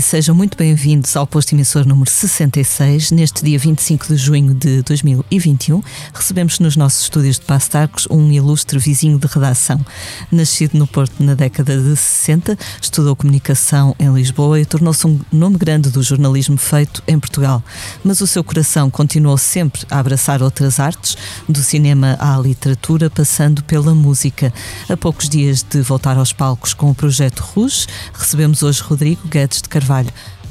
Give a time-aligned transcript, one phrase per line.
[0.00, 3.12] Sejam muito bem-vindos ao posto emissor número 66.
[3.12, 5.80] Neste dia 25 de junho de 2021,
[6.12, 9.80] recebemos nos nossos estúdios de Passo Arcos um ilustre vizinho de redação.
[10.32, 15.56] Nascido no Porto na década de 60, estudou comunicação em Lisboa e tornou-se um nome
[15.58, 17.62] grande do jornalismo feito em Portugal.
[18.02, 21.16] Mas o seu coração continuou sempre a abraçar outras artes,
[21.48, 24.52] do cinema à literatura, passando pela música.
[24.88, 29.62] A poucos dias de voltar aos palcos com o projeto Rouge, recebemos hoje Rodrigo Guedes
[29.62, 29.83] de Carvalho.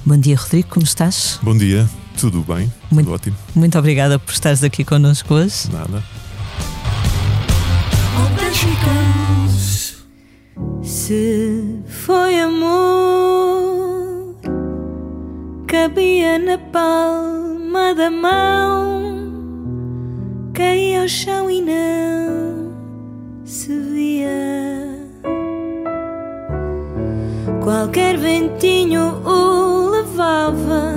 [0.06, 1.40] Bom dia, Rodrigo, como estás?
[1.42, 2.72] Bom dia, tudo bem?
[2.92, 3.36] Muito, tudo ótimo.
[3.56, 5.72] Muito obrigada por estares aqui connosco hoje.
[5.72, 6.04] Nada.
[10.84, 14.36] Se foi amor,
[15.68, 19.32] cabia na palma da mão,
[20.54, 22.72] caía ao chão e não
[23.46, 24.73] se via.
[27.64, 30.96] Qualquer ventinho o levava,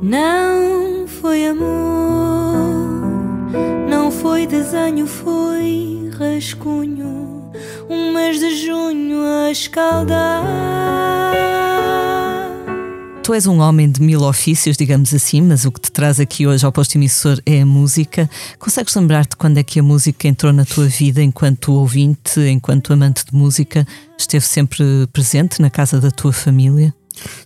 [0.00, 2.64] não foi amor,
[3.86, 7.50] não foi desenho, foi rascunho,
[7.90, 10.46] um mês de junho a escaldar.
[13.30, 16.48] Tu és um homem de mil ofícios, digamos assim, mas o que te traz aqui
[16.48, 18.28] hoje ao posto emissor é a música.
[18.58, 23.24] Consegues lembrar-te quando é que a música entrou na tua vida enquanto ouvinte, enquanto amante
[23.24, 23.86] de música?
[24.18, 26.92] Esteve sempre presente na casa da tua família?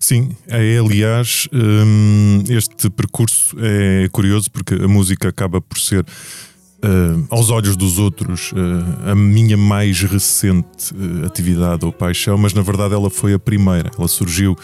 [0.00, 7.26] Sim, é, aliás, hum, este percurso é curioso porque a música acaba por ser, uh,
[7.28, 10.94] aos olhos dos outros, uh, a minha mais recente
[11.26, 13.90] atividade ou paixão, mas na verdade ela foi a primeira.
[13.98, 14.56] Ela surgiu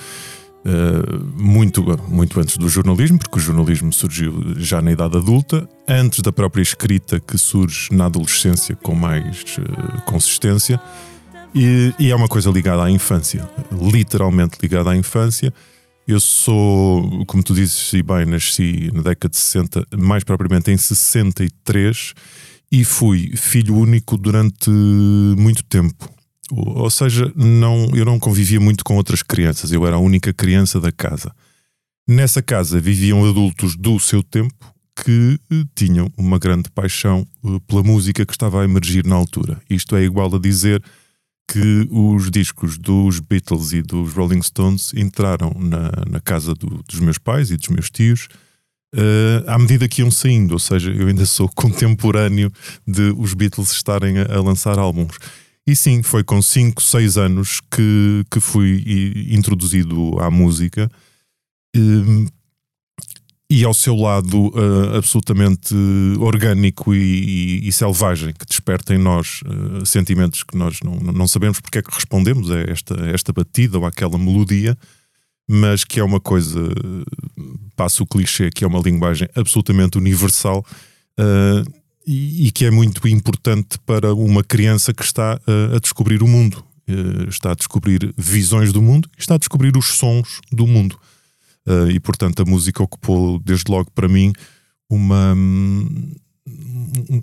[1.37, 6.33] muito, muito antes do jornalismo, porque o jornalismo surgiu já na idade adulta, antes da
[6.33, 9.57] própria escrita que surge na adolescência com mais
[10.05, 10.81] consistência.
[11.55, 15.53] E, e, é uma coisa ligada à infância, literalmente ligada à infância.
[16.07, 20.77] Eu sou, como tu dizes, e bem, nasci na década de 60, mais propriamente em
[20.77, 22.15] 63,
[22.71, 26.09] e fui filho único durante muito tempo.
[26.51, 30.81] Ou seja, não, eu não convivia muito com outras crianças, eu era a única criança
[30.81, 31.35] da casa.
[32.09, 37.83] Nessa casa viviam adultos do seu tempo que eh, tinham uma grande paixão eh, pela
[37.83, 39.61] música que estava a emergir na altura.
[39.71, 40.83] Isto é igual a dizer
[41.49, 47.01] que os discos dos Beatles e dos Rolling Stones entraram na, na casa do, dos
[47.01, 48.29] meus pais e dos meus tios
[48.95, 52.53] uh, à medida que iam saindo, ou seja, eu ainda sou contemporâneo
[52.87, 55.17] de os Beatles estarem a, a lançar álbuns.
[55.67, 58.83] E sim, foi com 5, 6 anos que, que fui
[59.31, 60.91] introduzido à música.
[61.77, 62.27] Uh,
[63.51, 65.75] e ao seu lado uh, absolutamente
[66.21, 71.27] orgânico e, e, e, selvagem, que desperta em nós uh, sentimentos que nós não, não
[71.27, 74.79] sabemos porque é que respondemos a esta, esta batida ou àquela melodia,
[75.49, 76.61] mas que é uma coisa,
[77.75, 80.65] passo o clichê, que é uma linguagem absolutamente universal
[81.19, 85.35] uh, e, e, que é muito importante para uma criança que está
[85.75, 86.65] a descobrir o mundo,
[87.29, 90.99] está a descobrir visões do mundo, está a descobrir os sons do mundo.
[91.69, 94.33] Uh, e portanto a música ocupou desde logo para mim
[94.89, 95.37] uma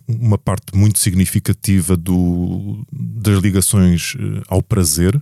[0.07, 5.21] uma parte muito significativa do, das ligações eh, ao prazer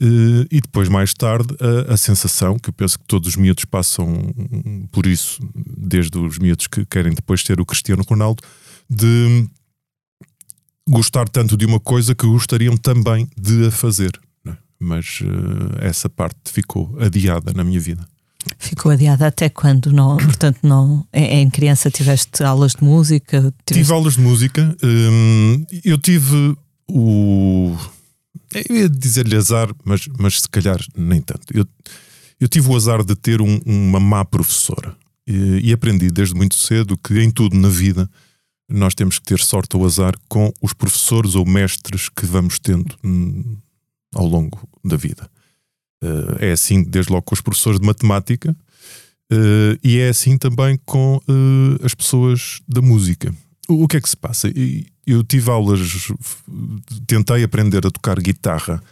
[0.00, 1.54] e depois mais tarde
[1.88, 4.34] a, a, sensação que eu penso que todos os miúdos passam
[4.90, 8.42] por isso desde os miúdos que querem depois ter o Cristiano Ronaldo
[8.90, 9.48] de
[10.88, 14.20] gostar tanto de uma coisa que gostariam também de a fazer
[14.84, 18.06] mas uh, essa parte ficou adiada na minha vida.
[18.58, 19.90] Ficou adiada até quando?
[19.90, 21.06] Não, portanto, não.
[21.12, 23.38] Em criança tiveste aulas de música?
[23.64, 23.64] Tiveste...
[23.72, 24.76] Tive aulas de música.
[24.82, 26.54] Hum, eu tive
[26.86, 27.74] o.
[28.68, 31.56] Eu ia dizer-lhe azar, mas, mas se calhar nem tanto.
[31.56, 31.66] Eu,
[32.40, 34.96] eu tive o azar de ter um, uma má professora
[35.26, 38.08] e, e aprendi desde muito cedo que em tudo na vida
[38.68, 42.94] nós temos que ter sorte ou azar com os professores ou mestres que vamos tendo
[43.04, 43.56] hum,
[44.14, 45.28] ao longo da vida.
[46.02, 48.56] Uh, é assim, desde logo, com os professores de matemática
[49.32, 53.34] uh, e é assim também com uh, as pessoas da música.
[53.68, 54.48] O, o, que é que se passa?
[55.06, 55.80] Eu tive aulas,
[57.06, 58.82] tentei aprender a tocar guitarra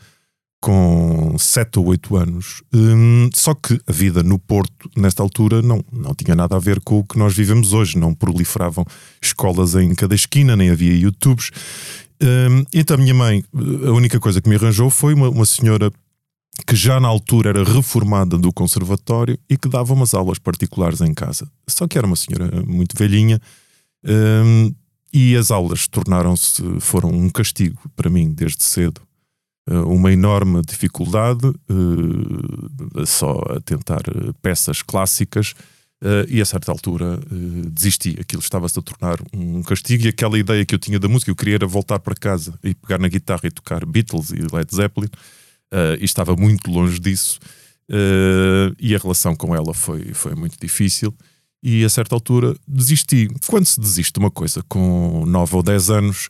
[0.63, 5.85] com 7 ou 8 anos, um, só que a vida no Porto, nesta altura, não,
[5.93, 7.99] não tinha nada a ver com o que nós vivemos hoje.
[7.99, 8.87] Não proliferavam
[9.21, 11.51] escolas em cada esquina, nem havia YouTubes.
[12.23, 13.43] Um, então a minha mãe,
[13.85, 15.91] a única coisa que me arranjou foi uma, uma senhora
[16.65, 21.13] que já na altura era reformada do conservatório e que dava umas aulas particulares em
[21.13, 21.51] casa.
[21.69, 23.41] Só que era uma senhora muito velhinha
[24.05, 24.73] um,
[25.13, 29.01] e as aulas tornaram-se, foram um castigo para mim desde cedo.
[29.87, 31.53] uma enorme dificuldade,
[33.07, 34.03] só a tentar
[34.41, 35.55] peças clássicas.
[36.29, 37.21] e a certa altura
[37.71, 38.17] desisti.
[38.19, 40.05] Aquilo estava-se a tornar um castigo.
[40.05, 42.75] E aquela ideia que eu tinha da música, eu queria era voltar para casa e
[42.75, 45.11] pegar na guitarra e tocar Beatles e Led Zeppelin.
[46.01, 47.39] e estava muito longe disso.
[48.81, 51.15] e a relação com ela foi, foi muito difícil
[51.63, 53.29] e a certa altura desisti.
[53.47, 56.29] Quando se desiste de uma coisa com 9 ou 10 anos,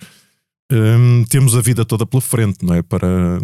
[0.71, 2.83] hum, temos a vida toda pela frente, não é?
[2.83, 3.41] Para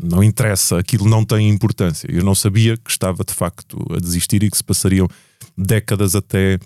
[0.00, 2.06] não interessa, aquilo não tem importância.
[2.10, 5.08] Eu não sabia que estava de facto a desistir e que se passariam
[5.56, 6.58] décadas até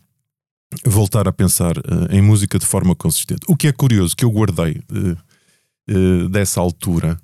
[0.84, 3.40] voltar a pensar uh, em música de forma consistente.
[3.48, 5.16] O que é curioso que eu guardei uh,
[5.90, 7.18] uh, dessa altura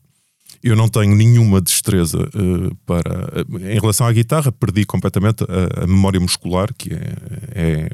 [0.62, 3.44] eu não tenho nenhuma destreza uh, para.
[3.48, 7.14] Uh, em relação à guitarra, perdi completamente a, a memória muscular, que é,
[7.54, 7.90] é,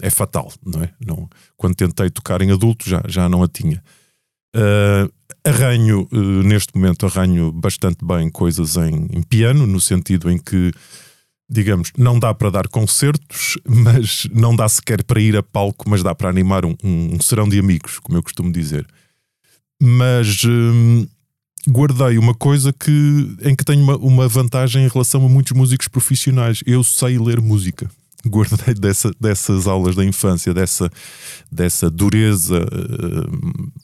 [0.00, 0.90] é, fatal, não é?
[1.04, 3.82] Não, quando tentei tocar em adulto já, já não a tinha.
[4.56, 5.12] Uh,
[5.44, 6.08] arranho,
[6.44, 10.72] neste momento, arranho bastante bem coisas em, em piano, no sentido em que
[11.52, 16.02] digamos, não dá para dar concertos, mas não dá sequer para ir a palco, mas
[16.02, 18.86] dá para animar um, um, um serão de amigos, como eu costumo dizer.
[19.80, 21.06] Mas hum,
[21.68, 25.88] guardei uma coisa que, em que tenho uma, uma, vantagem em relação a muitos músicos
[25.88, 26.60] profissionais.
[26.66, 27.90] Eu sei ler música.
[28.26, 30.90] Guardei dessa, dessas aulas da infância, dessa,
[31.50, 33.80] dessa dureza uh,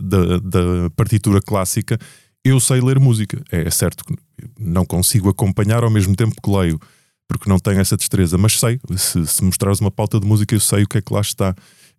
[0.00, 1.98] da, partitura clássica.
[2.44, 3.42] Eu sei ler música.
[3.50, 4.14] É certo que
[4.58, 6.80] não consigo acompanhar ao mesmo tempo que leio,
[7.28, 8.78] porque não tenho essa destreza, mas sei.
[8.96, 11.54] Se, se mostrares uma pauta de música, eu sei o que é que lá está.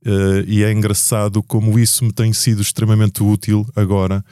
[0.06, 4.24] Uh, e é engraçado como isso me tem sido extremamente útil agora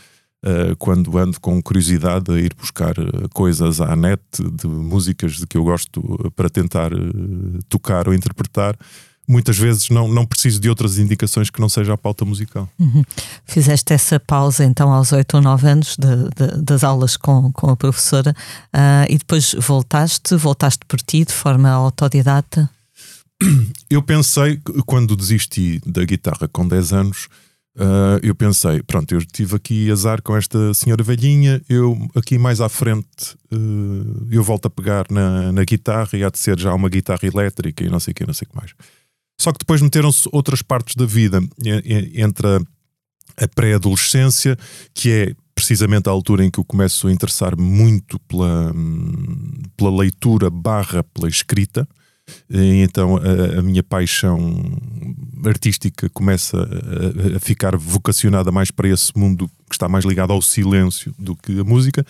[0.45, 5.47] uh, quando ando com curiosidade a ir buscar eh, coisas à net de músicas de
[5.47, 8.77] que eu gosto eh, para tentar uh, tocar ou interpretar
[9.27, 12.69] muitas vezes não, não preciso de outras indicações que não seja a pauta musical.
[12.79, 13.03] Uhum.
[13.45, 17.71] Fizeste essa pausa então aos 8 ou 9 anos de, de, das aulas com, com
[17.71, 18.35] a professora
[18.73, 22.69] uh, e depois voltaste, voltaste por ti de forma autodidata?
[23.89, 27.27] Eu pensei, quando desisti da guitarra com 10 anos,
[27.75, 32.61] Uh, eu pensei, pronto, eu tive aqui azar com esta senhora velhinha, eu aqui mais
[32.61, 36.73] à frente uh, eu volto a pegar na, na guitarra e há de ser já
[36.73, 38.73] uma guitarra elétrica e não sei o que, não sei o que mais.
[39.37, 41.41] Só que depois meteram-se outras partes da vida,
[42.13, 42.59] entre a,
[43.43, 44.57] a pré-adolescência,
[44.93, 48.73] que é precisamente a altura em que eu começo a interessar muito pela,
[49.75, 51.85] pela leitura barra pela escrita,
[52.49, 54.79] e então a, a, minha paixão
[55.45, 60.41] artística começa a, a, ficar vocacionada mais para esse mundo que está mais ligado ao
[60.41, 62.05] silêncio do que a música.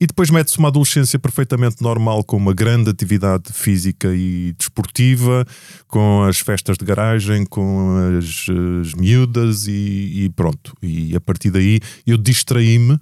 [0.00, 5.46] E depois mete-se uma adolescência perfeitamente normal, com uma grande atividade física e desportiva,
[5.86, 8.46] com as festas de garagem, com as,
[8.80, 10.76] as miúdas e, e pronto.
[10.82, 12.98] E a partir daí eu distraí-me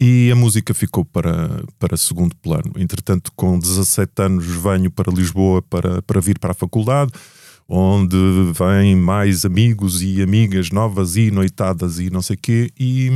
[0.00, 2.72] e a música ficou para, para segundo plano.
[2.76, 7.12] Entretanto, com 17 anos, venho para Lisboa para, para vir para a faculdade,
[7.68, 8.16] onde
[8.52, 12.70] vêm mais amigos e amigas novas e noitadas e não sei o quê.
[12.78, 13.10] E,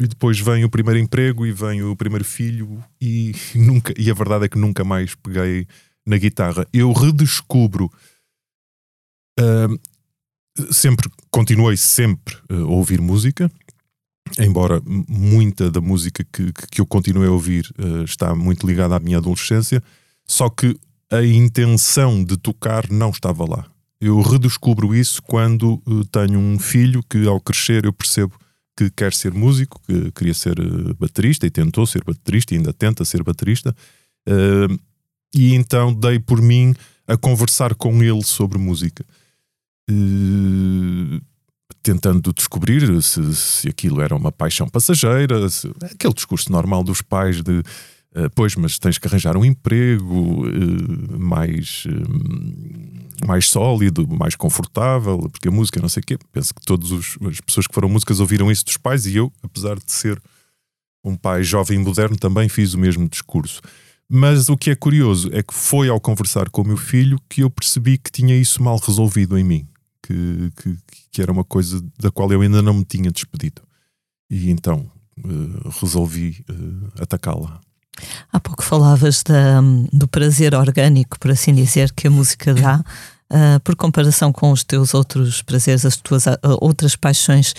[0.00, 4.14] e depois vem o primeiro emprego e vem o primeiro filho, e, nunca, e a
[4.14, 5.66] verdade é que nunca mais peguei
[6.06, 6.66] na guitarra.
[6.72, 7.90] Eu redescubro.
[9.38, 9.78] Uh,
[10.72, 13.50] sempre continuei sempre a ouvir música
[14.38, 19.00] embora muita da música que, que eu continuei a ouvir uh, está muito ligada à
[19.00, 19.82] minha adolescência,
[20.26, 20.76] só que
[21.10, 23.66] a intenção de tocar não estava lá.
[24.00, 28.34] Eu redescubro isso quando uh, tenho um filho que, ao crescer, eu percebo
[28.76, 32.72] que quer ser músico, que queria ser uh, baterista e tentou ser baterista e ainda
[32.72, 33.74] tenta ser baterista.
[35.34, 36.74] e então dei por mim
[37.06, 39.04] a conversar com ele sobre música.
[39.88, 41.20] Uh,
[41.86, 47.40] tentando descobrir se, se aquilo era uma paixão passageira, se, aquele discurso normal dos pais
[47.40, 54.34] de uh, pois, mas tens que arranjar um emprego uh, mais, uh, mais sólido, mais
[54.34, 56.18] confortável, porque a música não sei o quê.
[56.32, 59.76] Penso que todas as pessoas que foram músicas ouviram isso dos pais e eu, apesar
[59.76, 60.20] de ser
[61.04, 63.60] um pai jovem e moderno, também fiz o mesmo discurso.
[64.08, 67.44] Mas o que é curioso é que foi ao conversar com o meu filho que
[67.44, 69.68] eu percebi que tinha isso mal resolvido em mim
[70.06, 70.78] que, que,
[71.10, 73.62] que, era uma coisa da qual eu ainda não me tinha despedido.
[74.30, 74.90] E então
[75.24, 77.60] uh, resolvi uh, atacá-la.
[78.32, 79.60] Há pouco falavas da,
[79.92, 82.84] do prazer orgânico, por assim dizer, que a música dá.
[83.28, 87.50] Uh, por comparação com os teus outros prazeres, as tuas uh, outras paixões,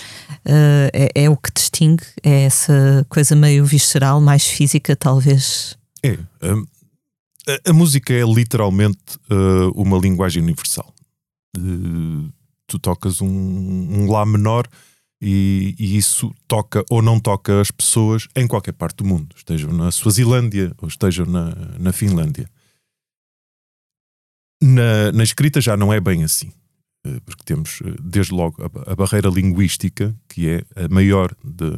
[0.46, 2.04] uh, é, é, o que distingue?
[2.22, 5.76] É essa coisa meio visceral, mais física, talvez?
[6.02, 6.16] É.
[6.40, 9.18] a, a, música é literalmente
[9.74, 10.94] uma linguagem universal
[12.68, 14.68] tu tocas um, um Lá menor
[15.20, 19.72] E, e, isso toca ou não toca as pessoas em qualquer parte do mundo, estejam
[19.72, 22.48] na Suazilândia ou estejam na, na Finlândia.
[24.62, 26.52] Na, na, escrita já não é bem assim,
[27.04, 31.70] eh, porque temos eh, desde logo a, a barreira linguística, que é a maior de,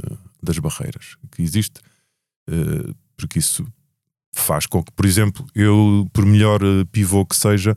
[0.43, 1.81] das barreiras que existe,
[2.47, 3.67] eh, porque isso
[4.35, 6.61] faz com que, por exemplo, eu, por melhor
[6.93, 7.75] pivô que seja,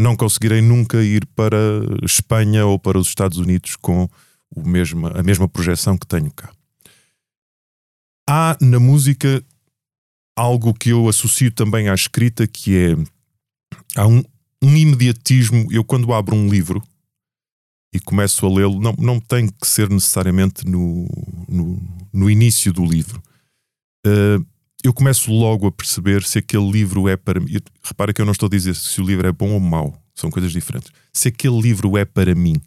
[0.00, 1.56] não conseguirei nunca ir para
[2.04, 4.08] Espanha ou para os Estados Unidos com
[4.54, 6.50] o mesmo, a mesma projeção que tenho cá.
[8.28, 9.42] Há na música
[10.36, 14.22] algo que eu associo também à escrita, que é há um,
[14.62, 15.66] um imediatismo.
[15.70, 16.82] Eu, quando abro um livro
[17.92, 21.06] e começo a lê-lo, não, não tem que ser necessariamente no,
[21.48, 21.80] no,
[22.12, 23.22] no início do livro.
[24.06, 24.44] Uh,
[24.84, 27.56] eu começo logo a perceber se aquele livro é para mim.
[27.82, 30.30] Repara que eu não estou a dizer se o livro é bom ou mau, são
[30.30, 30.90] coisas diferentes.
[31.12, 32.60] Se aquele livro é para mim,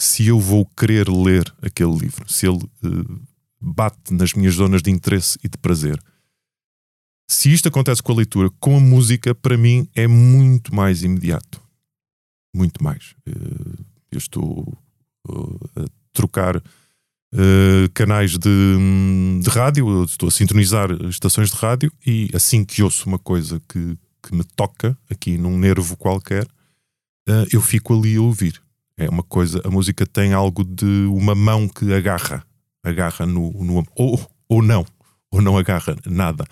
[0.00, 3.20] se eu vou querer ler aquele livro, se ele uh,
[3.60, 6.00] bate nas minhas zonas de interesse e de prazer.
[7.28, 11.60] Se isto acontece com a leitura, com a música, para mim é muito mais imediato.
[12.54, 13.14] Muito mais.
[13.28, 14.78] Uh, eu estou
[15.28, 16.62] uh, a trocar
[17.34, 23.08] Uh, canais de, de rádio, estou a sintonizar estações de rádio e assim que ouço
[23.08, 26.44] uma coisa que, que me toca aqui num nervo qualquer,
[27.28, 28.60] uh, eu fico ali a ouvir.
[28.98, 32.44] É uma coisa, a música tem algo de uma mão que agarra,
[32.84, 34.84] agarra no, no ou, ou não,
[35.30, 36.44] ou não agarra nada.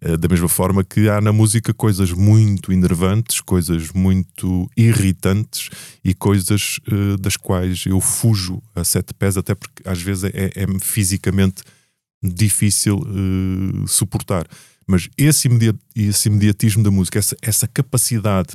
[0.00, 5.70] Uh, da mesma forma que há na música coisas muito enervantes, coisas muito irritantes
[6.04, 10.52] e coisas uh, das quais eu fujo a sete pés, até porque às vezes é,
[10.54, 11.64] é fisicamente
[12.22, 14.46] difícil uh, suportar.
[14.86, 18.54] Mas esse, imediat, esse imediatismo da música, essa, essa capacidade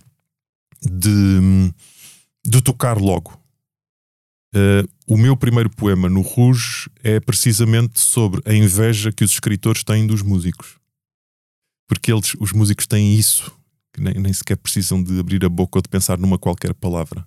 [0.82, 1.74] de,
[2.48, 3.38] de tocar logo.
[5.06, 10.08] o meu primeiro poema no Rouge é precisamente sobre a inveja que os escritores têm
[10.08, 10.82] dos músicos
[11.94, 13.52] porque eles, os músicos têm isso,
[13.94, 17.26] que nem, nem sequer precisam de abrir a boca ou de pensar numa qualquer palavra.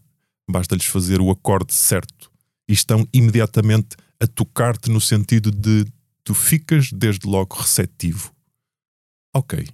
[0.50, 2.30] Basta-lhes fazer o acorde certo
[2.68, 5.86] e estão imediatamente a tocar-te no sentido de
[6.24, 8.32] tu ficas desde logo receptivo.
[9.34, 9.68] Ok,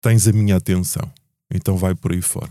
[0.00, 1.10] tens a minha atenção,
[1.52, 2.50] então vai por aí fora.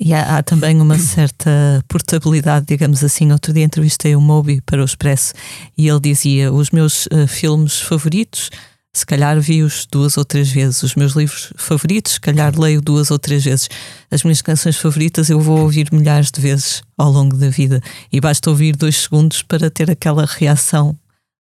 [0.00, 3.32] E há, há, também uma certa portabilidade, digamos assim.
[3.32, 5.34] Outro dia entrevistei o Moby para o Expresso
[5.76, 8.50] e ele dizia: Os meus uh, filmes favoritos
[8.98, 10.82] se calhar vi-os duas ou três vezes.
[10.82, 13.68] Os meus livros favoritos, se calhar leio duas ou três vezes.
[14.10, 17.82] As minhas canções favoritas eu vou ouvir milhares de vezes ao longo da vida.
[18.12, 20.96] E basta ouvir dois segundos para ter aquela reação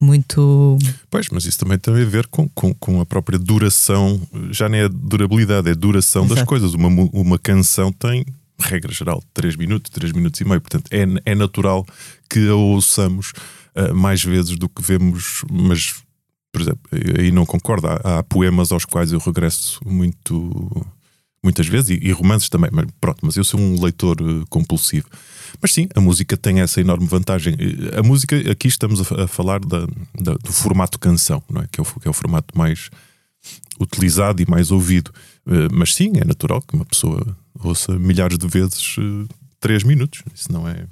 [0.01, 0.79] muito.
[1.11, 4.83] Pois, mas isso também tem a ver com, com, com a própria duração, já nem
[4.83, 6.37] é durabilidade, é duração Exato.
[6.37, 6.73] das coisas.
[6.73, 8.25] Uma, uma canção tem,
[8.59, 10.61] regra geral, 3 minutos, 3 minutos e meio.
[10.61, 11.85] Portanto, é, é natural
[12.29, 13.33] que a ouçamos
[13.77, 15.95] uh, mais vezes do que vemos, mas
[16.53, 16.81] por exemplo,
[17.19, 17.89] aí não concordo.
[17.89, 20.87] Há, há, poemas aos quais eu regresso muito,
[21.43, 25.09] muitas vezes e, e, romances também, mas pronto, mas eu sou um leitor uh, compulsivo.
[25.61, 27.57] Mas sim, a música tem essa enorme vantagem.
[27.97, 29.87] A música, aqui estamos a, a falar da,
[30.19, 31.67] da, do formato canção, não é?
[31.71, 32.91] Que, é o, que é o formato mais
[33.81, 35.13] utilizado e mais ouvido.
[35.47, 38.97] Uh, mas sim, é natural que uma pessoa ouça milhares de vezes
[39.59, 40.23] três minutos.
[40.35, 40.87] Isso não é,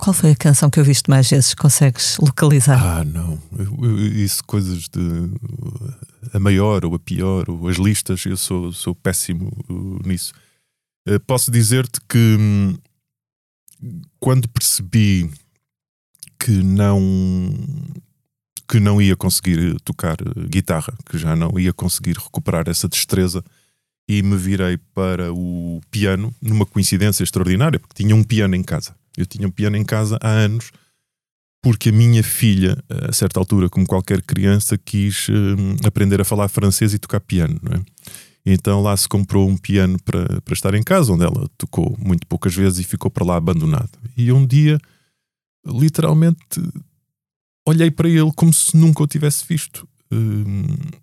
[0.00, 1.54] qual foi a canção que ouviste mais vezes?
[1.54, 2.82] Consegues localizar?
[2.82, 3.38] Ah, não.
[4.14, 5.30] isso, coisas de.
[6.32, 10.32] A maior ou a pior, ou as listas, eu sou, sou péssimo uh, nisso.
[11.06, 12.76] Uh, posso dizer-te que hum,
[14.18, 15.30] quando percebi
[16.38, 17.00] que não
[18.68, 20.16] que não ia conseguir tocar
[20.48, 23.44] guitarra, que já não ia conseguir recuperar essa destreza
[24.08, 28.94] e me virei para o piano numa coincidência extraordinária, porque tinha um piano em casa.
[29.16, 30.70] Eu tinha um piano em casa há anos,
[31.62, 36.48] porque a minha filha, a certa altura, como qualquer criança, quis uh, aprender a falar
[36.48, 37.82] francês e tocar piano, não é?
[38.44, 42.26] Então lá se comprou um piano para, para estar em casa, onde ela tocou muito
[42.26, 43.90] poucas vezes e ficou para lá abandonado.
[44.16, 44.80] E um dia,
[45.66, 46.38] literalmente,
[47.66, 49.86] olhei para ele como se nunca o tivesse visto.
[50.10, 51.00] Uh,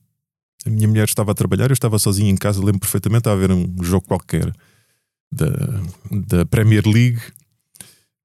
[0.66, 3.52] a minha mulher estava a trabalhar, eu estava sozinho em casa, lembro perfeitamente, a ver
[3.52, 4.52] um jogo qualquer
[5.32, 5.48] da,
[6.28, 7.22] da Premier League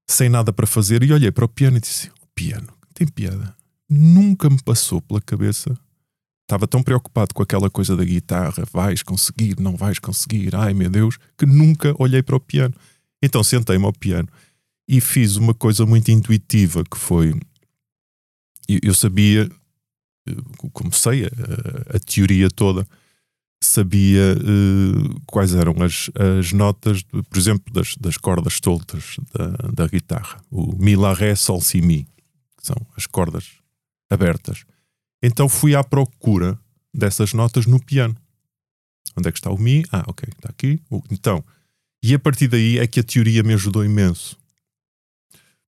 [0.09, 3.55] sem nada para fazer, e olhei para o piano e disse: O piano, tem piada.
[3.89, 5.77] Nunca me passou pela cabeça.
[6.43, 10.89] Estava tão preocupado com aquela coisa da guitarra, vais conseguir, não vais conseguir, ai meu
[10.89, 12.73] Deus, que nunca olhei para o piano.
[13.21, 14.27] Então sentei-me ao piano
[14.87, 17.33] e fiz uma coisa muito intuitiva que foi.
[18.67, 19.49] Eu sabia,
[20.73, 22.85] comecei a, a teoria toda,
[23.65, 29.87] sabia uh, quais eram as, as notas, por exemplo, das, das cordas soltas da, da
[29.87, 30.41] guitarra.
[30.49, 32.05] O Mi, La, Ré, Sol, Si, Mi.
[32.57, 33.51] que são as cordas
[34.09, 34.65] abertas.
[35.21, 36.59] Então fui à procura
[36.93, 38.15] dessas notas no piano.
[39.17, 39.83] Onde é que está o Mi?
[39.91, 40.81] Ah, ok, está aqui.
[41.11, 41.43] Então,
[42.01, 44.37] e a partir daí é que a teoria me ajudou imenso.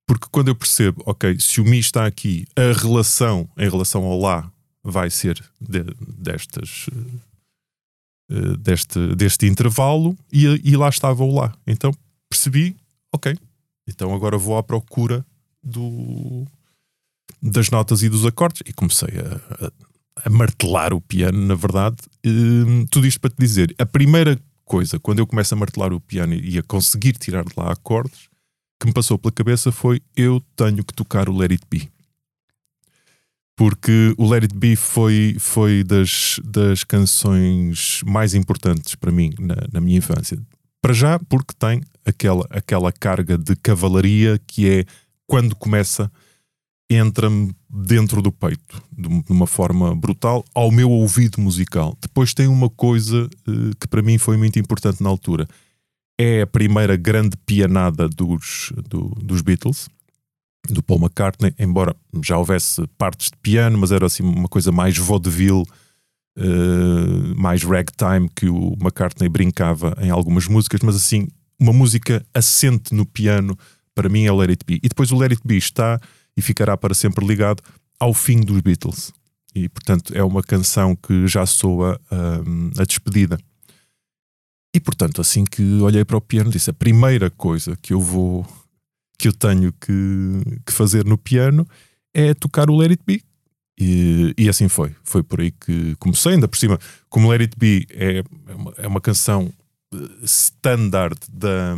[0.06, 4.18] Porque quando eu percebo, ok, se o Mi está aqui, a relação em relação ao
[4.18, 4.50] Lá
[4.82, 6.86] vai ser de, destas,
[8.30, 11.54] uh, deste, deste intervalo e, e lá estava o Lá.
[11.66, 11.92] Então
[12.28, 12.76] percebi,
[13.12, 13.36] ok,
[13.88, 15.24] então agora vou à procura
[15.62, 16.46] do,
[17.42, 19.72] das notas e dos acordes e comecei a, a,
[20.24, 21.96] a martelar o piano, na verdade.
[22.24, 26.00] Uh, tudo isto para te dizer, a primeira coisa, quando eu começo a martelar o
[26.00, 28.28] piano e a conseguir tirar de lá acordes,
[28.80, 31.88] que me passou pela cabeça foi eu tenho que tocar o Let It Be.
[33.56, 39.56] Porque o Let It Be foi, foi das, das canções mais importantes para mim na,
[39.72, 40.38] na minha infância.
[40.82, 44.84] Para já, porque tem aquela, aquela carga de cavalaria que é
[45.26, 46.10] quando começa,
[46.88, 51.96] entra-me dentro do peito, de uma forma brutal, ao meu ouvido musical.
[52.00, 55.48] Depois tem uma coisa uh, que para mim foi muito importante na altura.
[56.18, 59.88] É a primeira grande pianada dos, do, dos Beatles,
[60.68, 64.96] do Paul McCartney, embora já houvesse partes de piano, mas era assim uma coisa mais
[64.96, 65.64] vaudeville,
[66.38, 72.94] uh, mais ragtime que o McCartney brincava em algumas músicas, mas assim, uma música assente
[72.94, 73.56] no piano,
[73.94, 74.80] para mim é o Let It Be.
[74.82, 76.00] E depois o Let It Be está
[76.36, 77.62] e ficará para sempre ligado
[77.98, 79.12] ao fim dos Beatles.
[79.54, 83.38] E portanto é uma canção que já soa um, a despedida.
[84.76, 88.46] E portanto, assim que olhei para o piano, disse: a primeira coisa que eu vou,
[89.18, 91.66] que eu tenho que, que fazer no piano
[92.14, 93.22] é tocar o Let It Be.
[93.78, 94.94] E, e, assim foi.
[95.04, 96.32] Foi por aí que comecei.
[96.32, 96.78] Ainda por cima,
[97.10, 99.52] como Let It Be é, é, uma, é uma canção
[100.22, 101.74] standard da,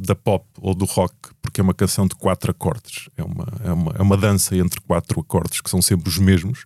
[0.00, 3.08] da pop ou do rock, porque é uma canção de quatro acordes.
[3.16, 6.64] É uma, é, uma, é uma dança entre quatro acordes que são sempre os mesmos,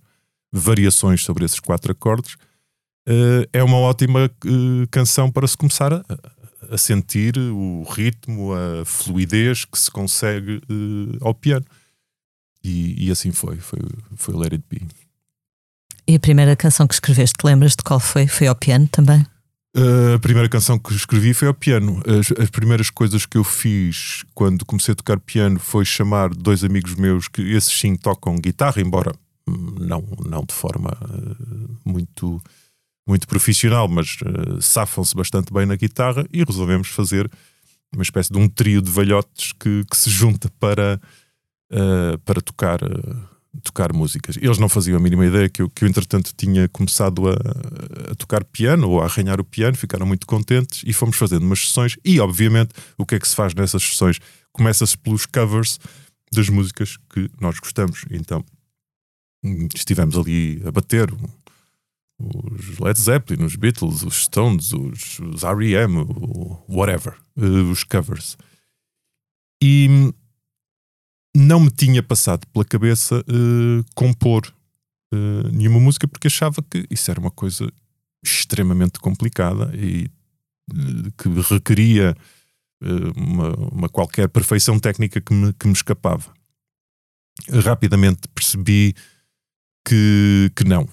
[0.53, 2.35] variações sobre esses quatro acordes.
[3.09, 6.05] Uh, é uma ótima uh, canção para se começar a,
[6.71, 11.65] a, sentir o ritmo, a fluidez que se consegue uh, ao piano.
[12.65, 13.81] E, e, assim foi, foi,
[14.17, 14.87] foi Let It Be.
[16.07, 18.27] E a primeira canção que escreveste, lembras de qual foi?
[18.27, 19.27] Foi ao piano também?
[19.75, 22.03] Uh, a primeira canção que escrevi foi ao piano.
[22.07, 26.63] As, as, primeiras coisas que eu fiz quando comecei a tocar piano foi chamar dois
[26.63, 29.15] amigos meus que esses sim tocam guitarra, embora
[29.47, 32.43] não, não de forma uh, muito,
[33.07, 37.31] muito profissional, mas uh, safam-se bastante bem na guitarra e resolvemos fazer
[37.93, 41.01] uma espécie de um trio de velhotes que, que se junta para,
[41.73, 42.81] uh, para tocar
[43.61, 44.37] tocar músicas.
[44.41, 47.35] Eles não faziam a mínima ideia que eu, que eu entretanto, tinha começado a,
[48.11, 51.67] a, tocar piano ou a arranhar o piano, ficaram muito contentes e fomos fazendo umas
[51.67, 51.97] sessões.
[52.05, 54.19] E, obviamente, o que é que se faz nessas sessões?
[54.53, 55.79] Começa-se pelos covers
[56.33, 58.05] das músicas que nós gostamos.
[58.11, 58.45] Então,
[59.75, 61.13] estivemos ali a bater
[62.53, 66.07] os Led Zeppelin, os Beatles, os Stones, os, os R.E.M.,
[66.69, 68.37] whatever, eh, os covers.
[69.63, 70.13] E
[71.37, 74.53] não me tinha passado pela cabeça uh, compor
[75.15, 77.73] uh, nenhuma música porque achava que isso era uma coisa
[78.25, 80.11] extremamente complicada e
[80.71, 82.17] uh, que requeria
[83.17, 86.35] uma, uma, qualquer perfeição técnica que me, que me escapava.
[87.65, 88.93] Rapidamente percebi
[89.87, 90.89] que, que não.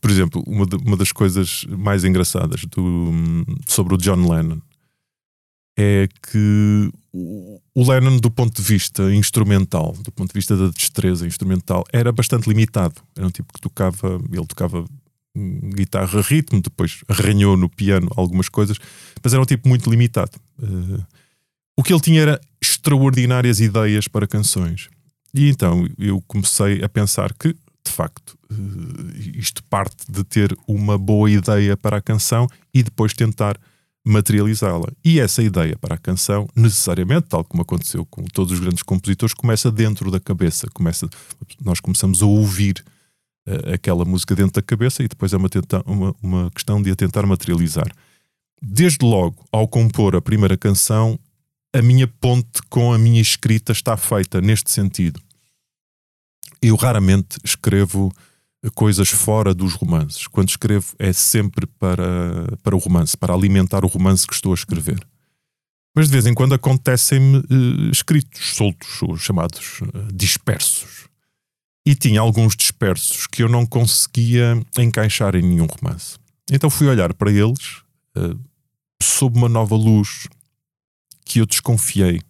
[0.00, 3.12] Por exemplo, uma, de, uma das coisas mais engraçadas do,
[3.66, 4.60] sobre o John Lennon
[5.76, 11.26] é que o Lennon, do ponto de vista instrumental, do ponto de vista da destreza
[11.26, 12.94] instrumental, era bastante limitado.
[13.16, 14.84] Era um tipo que tocava, ele tocava
[15.74, 18.78] guitarra ritmo, depois arranhou no piano algumas coisas,
[19.22, 20.38] mas era um tipo muito limitado.
[20.58, 21.04] Uh,
[21.76, 24.88] o que ele tinha era extraordinárias ideias para canções.
[25.34, 27.54] E então eu comecei a pensar que,
[27.86, 33.12] de facto, uh, isto parte de ter uma boa ideia para a canção e depois
[33.12, 33.58] tentar
[34.04, 34.88] materializá-la.
[35.04, 39.34] E essa ideia para a canção, necessariamente, tal como aconteceu com todos os grandes compositores,
[39.34, 40.68] começa dentro da cabeça.
[40.72, 41.08] Começa,
[41.62, 42.84] nós começamos a ouvir
[43.48, 46.90] uh, aquela música dentro da cabeça e depois é uma, tenta, uma, uma questão de
[46.90, 47.90] a tentar materializar.
[48.60, 51.18] Desde logo, ao compor a primeira canção,
[51.74, 55.20] a minha ponte com a minha escrita está feita neste sentido.
[56.66, 58.10] Eu raramente escrevo
[58.74, 60.26] coisas fora dos romances.
[60.26, 64.54] Quando escrevo é sempre para, para o romance, para alimentar o romance que estou a
[64.54, 65.06] escrever.
[65.94, 71.06] Mas de vez em quando acontecem-me uh, escritos soltos, ou chamados uh, dispersos.
[71.84, 76.16] E tinha alguns dispersos que eu não conseguia encaixar em nenhum romance.
[76.50, 77.82] Então fui olhar para eles
[78.16, 78.40] uh,
[79.02, 80.26] sob uma nova luz
[81.26, 82.22] que eu desconfiei.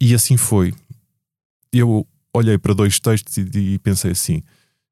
[0.00, 0.74] E assim foi.
[1.72, 4.42] Eu olhei para dois textos e, e, pensei assim: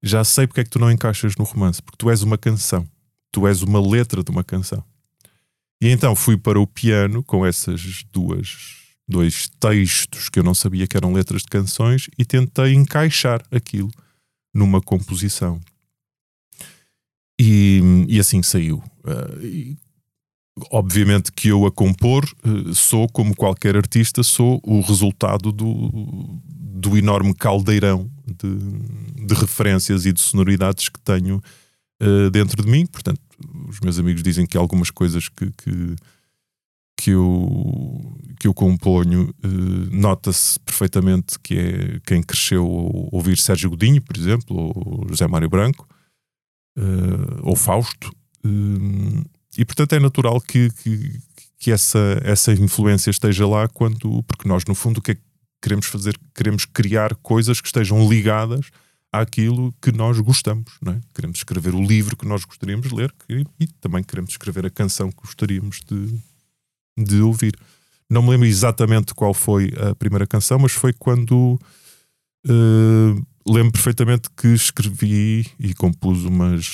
[0.03, 2.89] já sei porque é que tu não encaixas no romance, porque tu és uma canção,
[3.31, 4.83] tu és uma letra de uma canção.
[5.83, 10.87] E então fui para o piano com essas duas dois textos que eu não sabia
[10.87, 13.91] que eram letras de canções e tentei encaixar aquilo
[14.55, 15.61] numa composição.
[17.39, 18.83] E, e assim saiu.
[19.05, 19.77] Uh, e,
[20.71, 26.97] obviamente que eu a compor uh, sou, como qualquer artista, sou o resultado do, do
[26.97, 31.43] enorme caldeirão de, de referências e de sonoridades que tenho
[32.03, 32.87] uh, dentro de mim.
[32.87, 33.21] Portanto,
[33.69, 35.97] os meus amigos dizem que algumas coisas que, que
[37.03, 39.49] que eu, que eu componho, uh,
[39.91, 45.49] nota-se perfeitamente que é quem cresceu a ouvir Sérgio Godinho, por exemplo, ou José Mário
[45.49, 45.89] Branco,
[46.79, 48.15] uh, ou Fausto.
[48.45, 49.25] Uh,
[49.57, 51.21] e portanto é natural que, que,
[51.59, 55.23] que, essa, essa influência esteja lá quando, porque nós no fundo o que é que
[55.61, 56.19] queremos fazer?
[56.35, 58.67] Queremos criar coisas que estejam ligadas
[59.13, 61.01] àquilo que nós gostamos, não é?
[61.15, 65.11] Queremos escrever o livro que nós gostaríamos de ler e, também queremos escrever a canção
[65.13, 66.19] que gostaríamos de,
[66.99, 67.55] de ouvir.
[68.11, 71.59] Não me lembro exatamente qual foi a primeira canção, mas foi quando
[72.47, 76.65] uh, lembro perfeitamente que escrevi e compus umas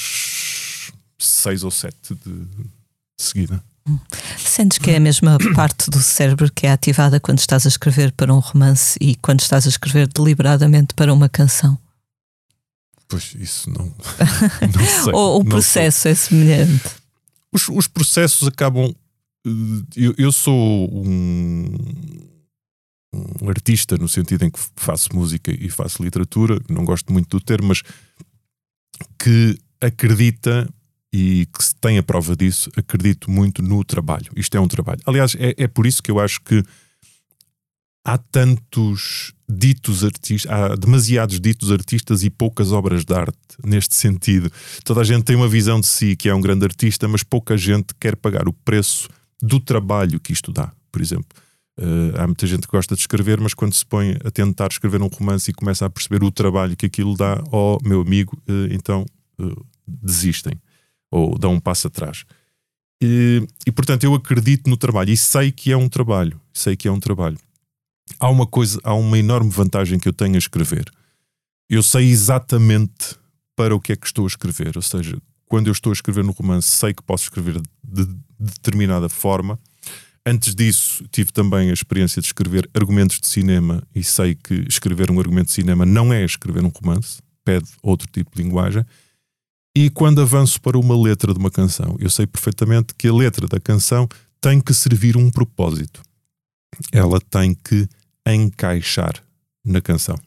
[1.19, 2.71] seis ou sete de, de
[3.19, 3.63] seguida.
[4.37, 8.13] Sentes que é a mesma parte do cérebro que é ativada quando estás a escrever
[8.13, 11.79] para um romance e quando estás a escrever deliberadamente para uma canção?
[13.09, 13.87] Pois isso não.
[14.75, 16.13] não sei, Ou o processo sei.
[16.13, 16.91] é semelhante?
[17.51, 18.95] Os, os processos acabam
[19.97, 21.75] eu, eu sou um,
[23.15, 27.43] um, artista no sentido em que faço música e faço literatura, não gosto muito do
[27.43, 27.83] termo, mas
[29.19, 30.69] que acredita
[31.13, 34.31] e que tem a prova disso, acredito muito no trabalho.
[34.37, 35.01] Isto é um trabalho.
[35.07, 36.63] Aliás, é, é por isso que eu acho que
[38.05, 44.51] há tantos ditos artistas, há demasiados ditos artistas e poucas obras de arte neste sentido.
[44.85, 47.57] Toda a gente tem uma visão de si que é um grande artista, mas pouca
[47.57, 49.09] gente quer pagar o preço
[49.43, 50.73] do trabalho que isto dá.
[50.93, 51.29] Por exemplo,
[51.79, 55.01] uh, há muita gente que gosta de escrever, mas quando se põe a tentar escrever
[55.03, 58.73] um romance e começa a perceber o trabalho que aquilo dá, oh meu amigo, uh,
[58.73, 59.07] então
[59.39, 60.55] uh, desistem
[61.11, 62.25] ou dão um passo atrás.
[63.03, 66.89] E, e portanto eu acredito no trabalho e sei que é um trabalho, sei que
[66.89, 67.39] é um trabalho.
[68.19, 70.91] Há uma coisa, há uma enorme vantagem que eu tenho a escrever.
[71.69, 73.15] Eu sei exatamente
[73.55, 76.25] para o que é que estou a escrever, ou seja, quando eu estou a escrever
[76.25, 79.59] no romance, sei que posso escrever de, de determinada forma.
[80.25, 85.11] Antes disso, tive também a experiência de escrever argumentos de cinema e sei que escrever
[85.11, 88.85] um argumento de cinema não é escrever um romance, pede outro tipo de linguagem.
[89.77, 93.47] E quando avanço para uma letra de uma canção, eu sei perfeitamente que a letra
[93.47, 94.09] da canção
[94.41, 96.03] tem que servir um propósito.
[96.93, 97.89] Ela tem que
[98.27, 99.23] encaixar
[99.65, 100.19] na canção.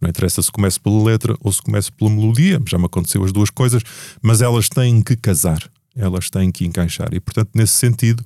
[0.00, 3.32] Não interessa se começa pela letra ou se começa pela melodia, já me aconteceu as
[3.32, 3.82] duas coisas,
[4.20, 7.14] mas elas têm que casar, elas têm que encaixar.
[7.14, 8.24] E, portanto, nesse sentido,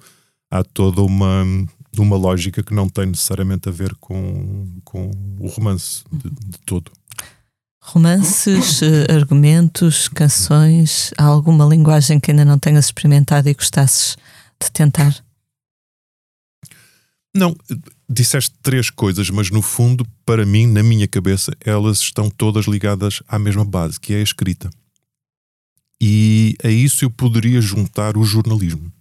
[0.51, 1.45] há toda uma,
[1.99, 6.91] uma lógica que não tem necessariamente a ver com, com o romance de, de todo.
[7.87, 14.17] Romances, eh, argumentos, canções, há alguma linguagem que ainda não tenhas experimentado e gostasses
[14.61, 15.25] de tentar?
[17.33, 17.57] Não,
[18.11, 23.23] disseste três coisas, mas no fundo, para mim, na minha cabeça, elas estão todas ligadas
[23.29, 24.69] à mesma base, que é a escrita.
[26.01, 28.93] E a isso eu poderia juntar o jornalismo.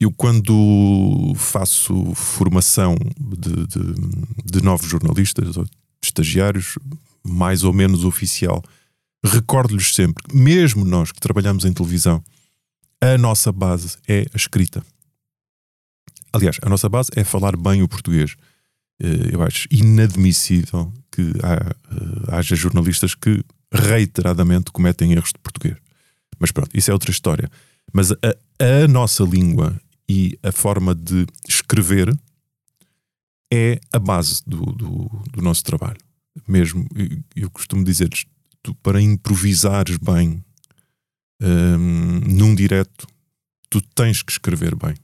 [0.00, 3.94] Eu, quando faço formação de, de,
[4.44, 5.66] de novos jornalistas, ou
[6.02, 6.78] estagiários,
[7.26, 8.62] mais ou menos oficial,
[9.24, 12.22] recordo-lhes sempre, mesmo nós que trabalhamos em televisão,
[13.00, 14.82] a nossa base é a escrita.
[16.32, 18.36] Aliás, a nossa base é falar bem o português.
[19.00, 25.76] Eh, eu acho inadmissível que eh, haja jornalistas que reiteradamente cometem erros de português.
[26.38, 27.50] Mas pronto, isso é outra história.
[27.92, 28.16] Mas a,
[28.84, 32.16] a nossa língua e a forma de escrever
[33.52, 36.05] é a base do, do, do nosso trabalho.
[36.46, 36.86] Mesmo,
[37.34, 38.10] eu costumo dizer,
[38.62, 40.44] tu para improvisares bem
[41.40, 43.06] um, num direto,
[43.68, 44.94] tu tens que escrever bem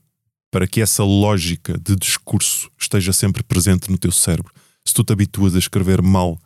[0.52, 4.52] para que essa lógica de discurso esteja sempre presente no teu cérebro.
[4.84, 6.38] Se tu te habituas a escrever mal,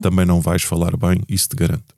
[0.00, 1.92] também não vais falar bem, isso te garanto.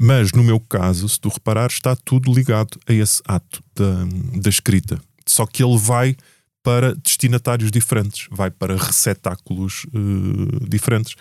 [0.00, 4.04] Mas no meu caso, se tu reparares, está tudo ligado a esse ato da,
[4.40, 5.00] da escrita.
[5.26, 6.14] Só que ele vai
[6.62, 11.16] para destinatários diferentes, vai para receptáculos uh, diferentes.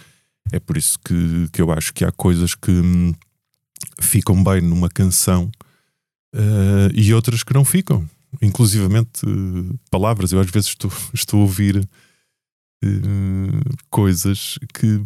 [0.51, 3.13] É por isso que, que eu acho que há coisas que hum,
[3.99, 5.51] ficam bem numa canção
[6.33, 8.07] uh, e outras que não ficam.
[8.41, 9.21] inclusivamente
[9.89, 10.31] palavras.
[10.31, 11.87] Eu às vezes estou, estou a ouvir
[13.89, 15.01] coisas que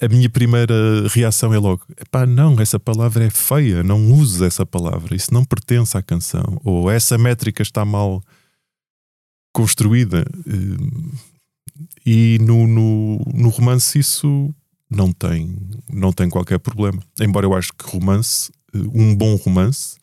[0.00, 4.66] a minha primeira reação é logo: pá, não, essa palavra é feia, não uses essa
[4.66, 8.22] palavra, isso não pertence à canção, ou essa métrica está mal
[9.52, 10.24] construída.
[12.04, 14.54] E no, no, no romance isso
[14.94, 15.56] não tem,
[15.90, 17.02] não tem qualquer problema.
[17.20, 19.96] Embora eu acho que romance, um bom romance,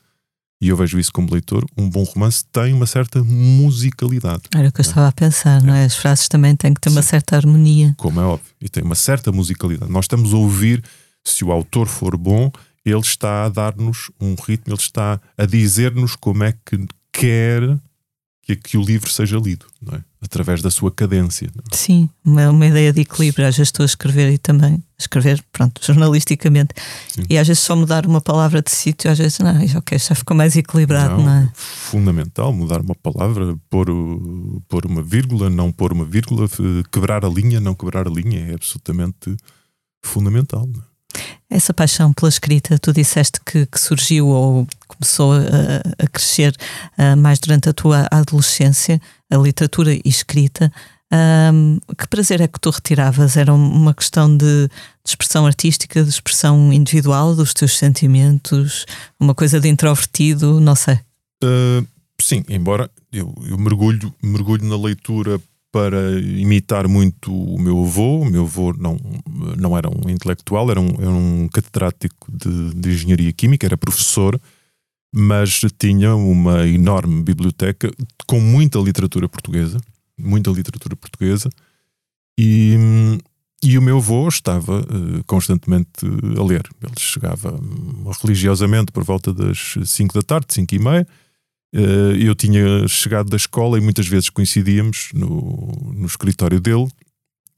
[0.61, 4.43] e eu vejo isso como leitor, um bom romance tem uma certa musicalidade.
[4.53, 5.85] Era o que eu estava a pensar, não é?
[5.85, 6.95] As frases também têm que ter Sim.
[6.97, 7.95] uma certa harmonia.
[7.97, 9.91] Como é óbvio, e tem uma certa musicalidade.
[9.91, 10.83] Nós estamos a ouvir,
[11.25, 12.51] se o autor for bom,
[12.85, 17.79] ele está a dar-nos um ritmo, ele está a dizer-nos como é que quer
[18.55, 19.99] que, que o livro seja lido, é?
[20.21, 21.47] através da sua cadência.
[21.47, 21.75] É?
[21.75, 23.47] Sim, uma, uma ideia de equilíbrio.
[23.47, 26.73] Às vezes estou a escrever e também escrever, pronto, jornalisticamente.
[27.07, 27.23] Sim.
[27.29, 30.35] E às vezes só mudar uma palavra de sítio, às vezes não, ok, já ficou
[30.35, 31.51] mais equilibrado, não, não é?
[31.53, 33.87] Fundamental mudar uma palavra, pôr,
[34.67, 36.47] pôr uma vírgula, não pôr uma vírgula,
[36.91, 39.35] quebrar a linha, não quebrar a linha, é absolutamente
[40.03, 40.69] fundamental.
[40.77, 40.91] É?
[41.49, 44.65] Essa paixão pela escrita, tu disseste que, que surgiu ou
[45.01, 46.55] começou a, a crescer
[46.97, 50.71] uh, mais durante a tua adolescência, a literatura e escrita.
[51.11, 53.35] Um, que prazer é que tu retiravas?
[53.35, 54.71] Era uma questão de, de,
[55.05, 58.85] expressão artística, de expressão individual dos teus sentimentos,
[59.19, 60.99] uma coisa de introvertido, não sei.
[61.43, 61.85] Uh,
[62.21, 68.19] sim, embora eu, eu mergulho, mergulho na leitura para imitar muito o meu avô.
[68.19, 68.97] O meu avô não,
[69.57, 74.39] não era um intelectual, era um, era um catedrático de, de engenharia química, era professor,
[75.13, 77.91] mas tinha uma enorme biblioteca
[78.25, 79.79] com muita literatura portuguesa,
[80.17, 81.49] muita literatura portuguesa,
[82.39, 82.75] e,
[83.63, 86.05] e o meu avô estava uh, constantemente
[86.37, 86.67] a ler.
[86.81, 87.59] Ele chegava
[88.21, 91.07] religiosamente por volta das 5 da tarde, 5 e meia,
[91.73, 96.87] Uh, eu tinha chegado da escola e muitas vezes coincidíamos no, no escritório dele.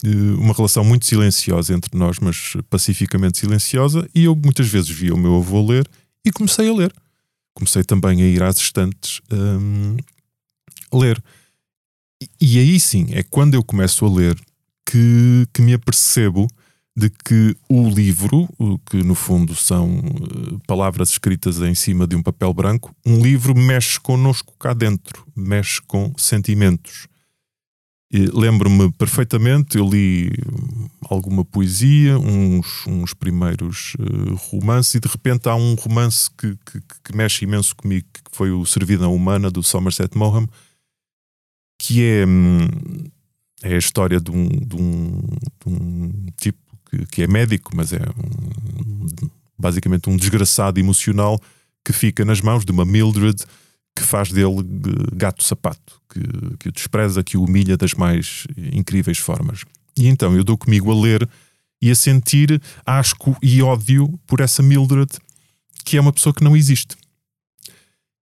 [0.06, 4.08] Uh, uma relação muito silenciosa entre nós, mas pacificamente silenciosa.
[4.14, 5.88] E eu muitas vezes via o meu avô ler
[6.24, 6.94] e comecei a ler.
[7.54, 9.98] Comecei também a ir às estantes um,
[10.94, 11.22] ler.
[12.40, 14.40] E, aí sim, é quando eu começo a ler
[14.86, 16.48] que, que me apercebo
[16.96, 18.48] de que o livro,
[18.90, 23.56] que no fundo são eh, palavras escritas em cima de um papel branco, um livro
[23.56, 27.08] mexe connosco cá dentro, mexe com sentimentos.
[28.14, 30.32] Lembro-me perfeitamente, eu li
[31.10, 36.80] alguma poesia, uns, uns primeiros uh, romances, e de repente há um romance que, que,
[37.04, 40.48] que, mexe imenso comigo, que foi o Servidão Humana, do Somerset Maugham,
[41.80, 42.68] que é, hum,
[43.64, 45.22] é a história de um, de um,
[45.66, 46.60] de um tipo
[46.92, 49.08] que, que é médico, mas é um,
[49.58, 51.40] basicamente um desgraçado emocional
[51.84, 53.44] que fica nas mãos de uma Mildred
[53.96, 54.64] que faz dele
[55.14, 59.64] gato-sapato, que, que o despreza, que o humilha das mais incríveis formas.
[59.98, 61.30] E então eu dou comigo a ler
[61.82, 65.12] e a sentir asco e ódio por essa Mildred,
[65.86, 66.96] que é uma pessoa que não existe.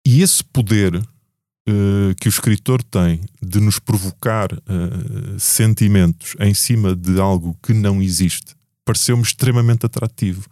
[0.07, 6.95] E esse poder uh, que o escritor tem de nos provocar uh, sentimentos em cima
[6.95, 10.49] de algo que não existe pareceu-me extremamente atrativo.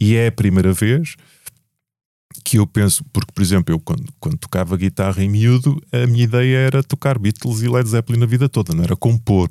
[0.00, 1.14] E é a primeira vez
[2.44, 6.24] que eu penso, porque, por exemplo, eu quando, quando tocava guitarra em miúdo, a minha
[6.24, 9.48] ideia era tocar Beatles e Led Zeppelin a vida toda, não era compor,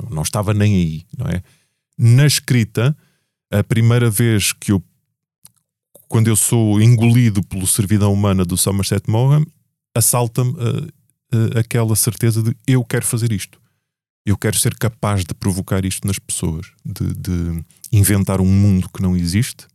[0.00, 1.42] não, não estava nem aí, não é?
[1.96, 2.96] Na escrita,
[3.50, 4.82] a primeira vez que eu,
[6.08, 9.44] quando eu sou engolido pelo servidão humana do Somerset Maugham,
[9.94, 10.84] assalta-me uh,
[11.34, 13.60] uh, aquela certeza de eu quero fazer isto.
[14.26, 19.02] Eu quero ser capaz de provocar isto nas pessoas, de, de inventar um mundo que
[19.02, 19.66] não existe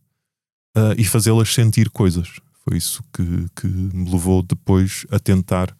[0.76, 2.28] uh, e fazê-las sentir coisas.
[2.70, 5.76] Foi isso que, que, me levou depois a tentar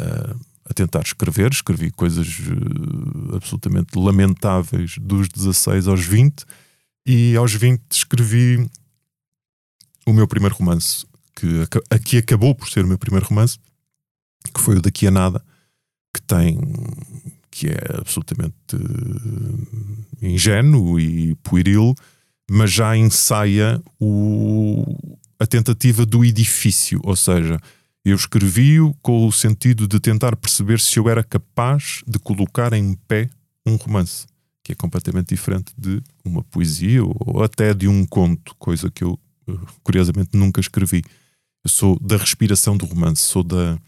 [0.00, 1.50] uh, a tentar escrever.
[1.50, 6.44] Escrevi coisas uh, absolutamente lamentáveis dos 16 aos 20
[7.04, 8.70] e aos 20 escrevi
[10.06, 13.58] o meu primeiro romance, que aqui acabou por ser o meu primeiro romance,
[14.54, 15.44] que foi o Daqui a Nada,
[16.14, 16.56] que tem
[17.50, 21.96] que é absolutamente uh, ingênuo e pueril,
[22.48, 27.60] mas já ensaia o, a tentativa do edifício, ou seja,
[28.04, 32.94] eu escrevi-o com o sentido de tentar perceber se eu era capaz de colocar em
[33.08, 33.28] pé
[33.66, 34.26] um romance,
[34.62, 39.18] que é completamente diferente de uma poesia ou até de um conto, coisa que eu
[39.48, 41.02] eh, curiosamente nunca escrevi.
[41.64, 43.78] Eu sou da respiração do romance, sou da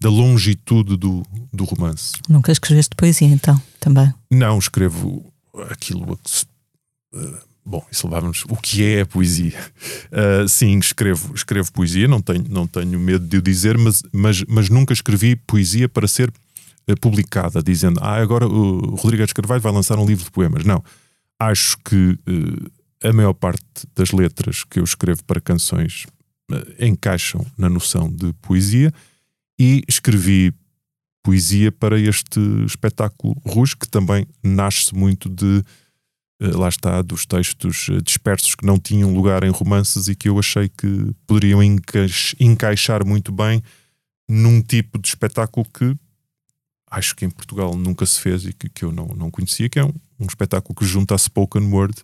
[0.00, 2.14] da longitude do, do romance.
[2.28, 4.12] Nunca escreveste poesia, então, também?
[4.30, 5.24] Não, escrevo
[5.70, 6.18] aquilo
[7.14, 7.38] uh,
[7.70, 8.44] bom, isso levava-nos.
[8.48, 9.54] O que é a poesia?
[10.10, 14.42] Uh, sim, escrevo, escrevo poesia, não tenho, não tenho medo de o dizer, mas, mas,
[14.48, 19.72] mas nunca escrevi poesia para ser uh, publicada, dizendo, ah, agora o Rodrigues Carvalho vai
[19.72, 20.64] lançar um livro de poemas.
[20.64, 20.82] Não.
[21.38, 26.06] Acho que uh, a maior parte das letras que eu escrevo para canções
[26.80, 28.92] encaixam na noção de poesia
[29.58, 30.52] e escrevi
[31.22, 35.62] poesia para este espetáculo Rouge, que também nasce muito de
[36.40, 40.38] lá está, dos textos eh, dispersos que não tinham lugar em romances e que eu
[40.38, 43.62] achei que poderiam encaixar muito bem
[44.28, 45.94] num tipo de espetáculo que
[46.90, 49.78] acho que em Portugal nunca se fez e que, que eu não, não conhecia, que
[49.78, 52.02] é um, um espetáculo que junta a spoken word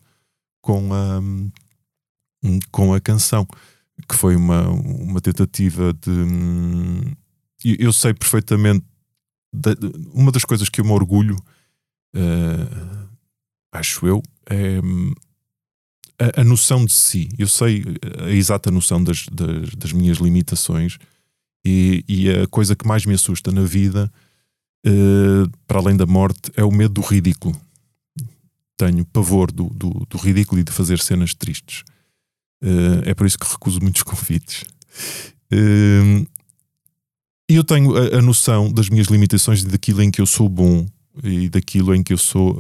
[0.61, 1.21] com a,
[2.71, 3.47] com a canção,
[4.09, 7.17] que foi uma, uma tentativa de.
[7.65, 8.85] Eu sei perfeitamente.
[9.53, 9.75] De,
[10.13, 11.37] uma das coisas que eu me orgulho.
[12.15, 13.07] Uh,
[13.77, 14.81] acho eu, é,
[16.19, 17.29] a, a, noção de si.
[17.39, 17.85] Eu sei
[18.19, 20.99] a exata noção das, das, das minhas limitações
[21.65, 24.11] e, e, a coisa que mais me assusta na vida,
[24.87, 27.61] uh, para além da morte, é o medo do ridículo.
[28.77, 31.83] Tenho pavor do, do, do ridículo e de fazer cenas tristes.
[32.63, 34.63] Uh, é por isso que recuso muitos convites.
[35.53, 36.27] Uh,
[37.49, 40.87] e eu tenho a, noção das minhas limitações e daquilo em que eu sou bom
[41.23, 42.59] e daquilo em que eu sou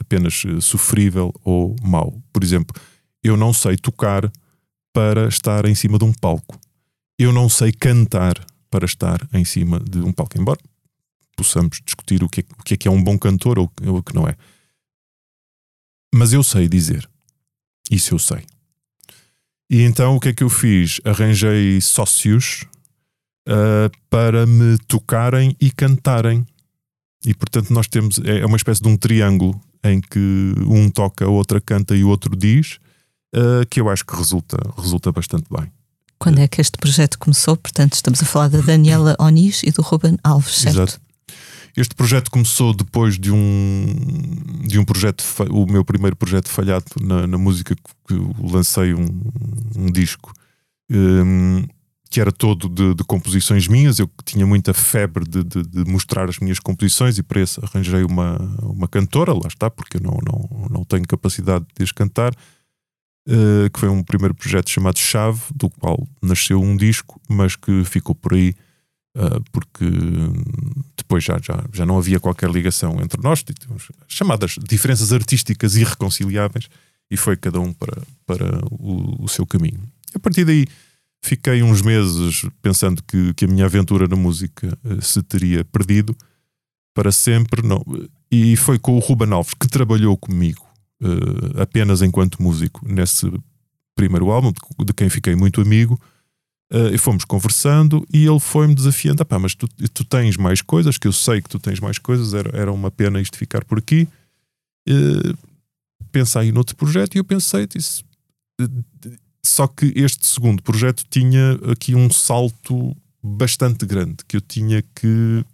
[0.00, 2.20] apenas eh, sofrível ou mau.
[2.32, 2.74] Por exemplo,
[3.22, 4.30] eu não sei tocar
[4.92, 6.58] para estar em cima de um palco.
[7.18, 8.34] Eu não sei cantar
[8.70, 10.58] para estar em cima de um palco, embora
[11.40, 13.98] possamos discutir o que é, o que, é que é um bom cantor ou, ou
[13.98, 14.36] o que não é.
[16.14, 17.08] Mas eu sei dizer.
[17.90, 18.44] Isso eu sei.
[19.70, 21.00] E então o que é que eu fiz?
[21.04, 22.66] Arranjei sócios
[23.48, 26.46] uh, para me tocarem e cantarem.
[27.24, 28.18] E portanto nós temos.
[28.18, 32.08] É uma espécie de um triângulo em que um toca, a outra canta e o
[32.08, 32.78] outro diz,
[33.34, 35.70] uh, que eu acho que resulta, resulta bastante bem.
[36.18, 37.56] Quando é que este projeto começou?
[37.56, 40.76] Portanto, estamos a falar da Daniela Onis e do Ruben Alves, certo?
[40.76, 41.00] Exato.
[41.76, 43.86] Este projeto começou depois de um,
[44.66, 49.06] de um projeto, o meu primeiro projeto falhado na, na música, que lancei um,
[49.76, 50.32] um disco.
[50.90, 51.64] Um,
[52.10, 54.00] que era todo de, de, composições minhas.
[54.00, 58.02] Eu tinha muita febre de, de, de, mostrar as minhas composições e para isso arranjei
[58.02, 62.34] uma, uma cantora, lá está, porque eu não, não, não tenho capacidade de as cantar.
[63.28, 67.84] Uh, que foi um primeiro projeto chamado Chave, do qual nasceu um disco, mas que
[67.84, 68.54] ficou por aí
[69.16, 69.84] uh, porque
[70.96, 73.44] depois já, já, já não havia qualquer ligação entre nós,
[74.08, 76.68] chamadas diferenças artísticas irreconciliáveis,
[77.10, 79.80] e foi cada um para, para o, o seu caminho.
[80.14, 80.66] A partir daí
[81.22, 86.16] Fiquei uns meses pensando que, que a minha aventura na música uh, se teria perdido
[86.94, 87.66] para sempre.
[87.66, 87.84] Não.
[88.30, 90.66] E foi com o Ruben Alves que trabalhou comigo
[91.02, 93.30] uh, apenas enquanto músico nesse
[93.94, 96.00] primeiro álbum, de, de quem fiquei muito amigo.
[96.72, 100.96] Uh, e fomos conversando e ele foi-me desafiando: pá, mas tu, tu, tens mais coisas,
[100.96, 103.78] que eu sei que tu tens mais coisas, era, era uma pena isto ficar por
[103.78, 104.08] aqui.
[104.88, 105.36] Uh,
[106.12, 108.04] pensa aí noutro projeto e eu pensei, disse,
[109.44, 115.44] só que este segundo projeto tinha aqui um salto bastante grande que eu tinha que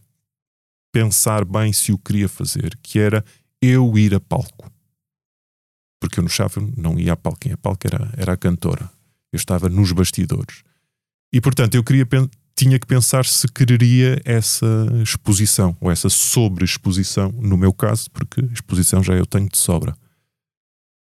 [0.93, 3.25] pensar bem se o queria fazer, que era
[3.61, 4.71] eu ir a palco.
[6.01, 8.37] Porque eu no Chave não ia a palco, quem ia a palco era, era a
[8.37, 8.91] cantora.
[9.33, 10.63] Eu estava nos bastidores.
[11.33, 12.07] E portanto eu queria,
[12.55, 14.67] tinha que pensar se quereria essa
[15.03, 19.97] exposição, ou essa sobre-exposição, no meu caso, porque exposição já eu tenho de sobra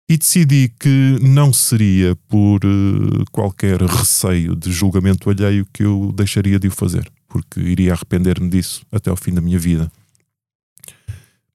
[0.08, 6.58] e decidi que não seria por uh, qualquer receio de julgamento alheio que eu deixaria
[6.58, 9.90] de o fazer, porque iria arrepender-me disso até ao fim da minha vida.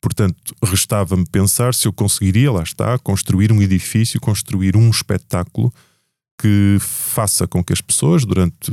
[0.01, 5.71] Portanto, restava-me pensar se eu conseguiria, lá está, construir um edifício, construir um espetáculo
[6.37, 8.71] que faça com que as pessoas, durante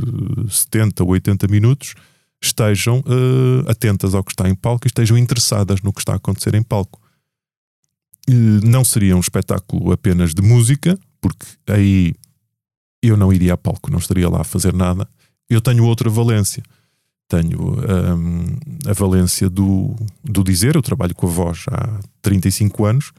[0.48, 1.94] 70 ou 80 minutos,
[2.42, 6.16] estejam uh, atentas ao que está em palco e estejam interessadas no que está a
[6.16, 6.98] acontecer em palco
[8.30, 12.14] não seria um espetáculo apenas de música, porque aí
[13.02, 15.08] eu não iria a palco, não estaria lá a fazer nada.
[15.48, 16.62] Eu tenho outra valência.
[17.28, 18.46] Tenho um,
[18.88, 23.12] a valência do, do dizer, eu trabalho com a voz há 35 anos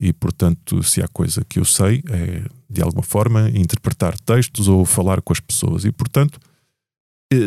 [0.00, 4.84] e, portanto, se há coisa que eu sei é, de alguma forma, interpretar textos ou
[4.84, 5.84] falar com as pessoas.
[5.84, 6.51] E, portanto, eh,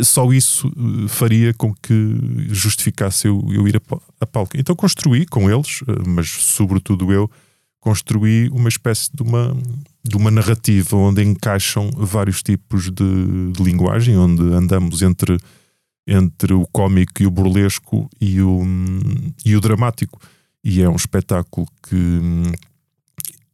[0.03, 2.17] só isso eh, faria com que
[2.49, 4.57] justificasse eu, eu ir a, a palco.
[4.57, 7.29] Então construí com eles, eh, mas sobretudo eu,
[7.79, 9.55] construí uma espécie de uma,
[10.03, 15.37] de uma narrativa onde encaixam vários tipos de, de linguagem, onde andamos entre,
[16.07, 18.61] entre o cómico e o burlesco e o,
[19.45, 20.19] e o dramático.
[20.63, 21.95] E é um espetáculo que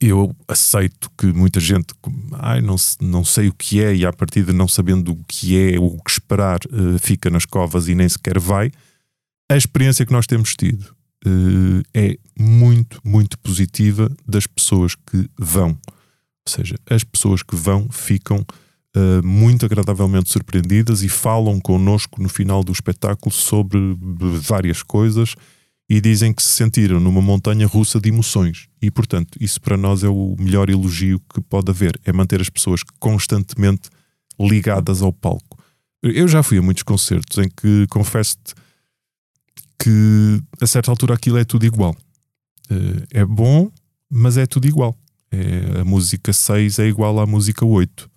[0.01, 1.93] eu aceito que muita gente,
[2.33, 5.55] ai, não, não sei o que é, e a partir de não sabendo o que
[5.55, 8.71] é, o que esperar, uh, fica nas covas e nem sequer vai.
[9.49, 10.95] A experiência que nós temos tido
[11.25, 15.69] uh, é muito, muito positiva das pessoas que vão.
[15.69, 18.43] Ou seja, as pessoas que vão ficam
[18.97, 23.77] uh, muito agradavelmente surpreendidas e falam connosco no final do espetáculo sobre
[24.41, 25.35] várias coisas
[25.91, 28.69] e dizem que se sentiram numa montanha russa de emoções.
[28.81, 32.49] E, portanto, isso para nós é o melhor elogio que pode haver: é manter as
[32.49, 33.89] pessoas constantemente
[34.39, 35.61] ligadas ao palco.
[36.01, 38.53] Eu já fui a muitos concertos em que confesso-te
[39.77, 41.93] que a certa altura aquilo é tudo igual.
[42.69, 43.69] Eh, é bom,
[44.09, 44.97] mas é tudo igual.
[45.29, 48.09] É, a música 6 é igual à música 8.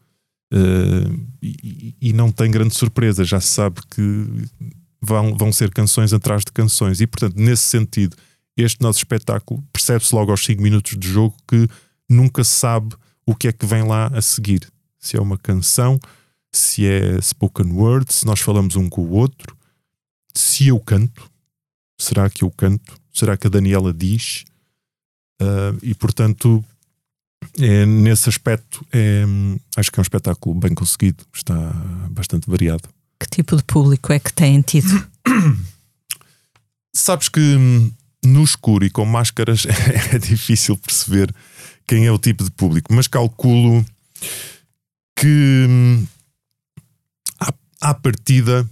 [0.53, 4.29] Uh, eh, e, e, não tem grande surpresa, já se sabe que
[5.05, 7.01] vão, vão ser canções atrás de canções.
[7.01, 8.17] E, portanto, nesse sentido,
[8.57, 11.69] este nosso espetáculo percebe-se logo aos 5 minutos de jogo que
[12.09, 12.95] nunca se sabe
[13.27, 14.69] o que é que vem lá a seguir.
[14.99, 15.99] Se é uma canção,
[16.53, 19.57] se é spoken word, se nós falamos um com o outro,
[20.35, 21.31] se eu canto,
[21.99, 22.95] será que eu canto?
[23.13, 24.45] Será que a Daniela diz?
[25.41, 26.65] Uh, e portanto,
[27.59, 29.25] é, nesse aspecto, é,
[29.77, 31.55] acho que é um espetáculo bem conseguido, está
[32.11, 32.89] bastante variado.
[33.25, 35.03] Que tipo de público é que têm tido?
[36.95, 37.91] Sabes que hum,
[38.23, 39.67] no escuro e com máscaras
[40.13, 41.35] é difícil perceber
[41.87, 43.83] quem é o tipo de público, mas calculo
[45.17, 46.07] que hum,
[47.41, 47.51] à,
[47.81, 48.69] à partida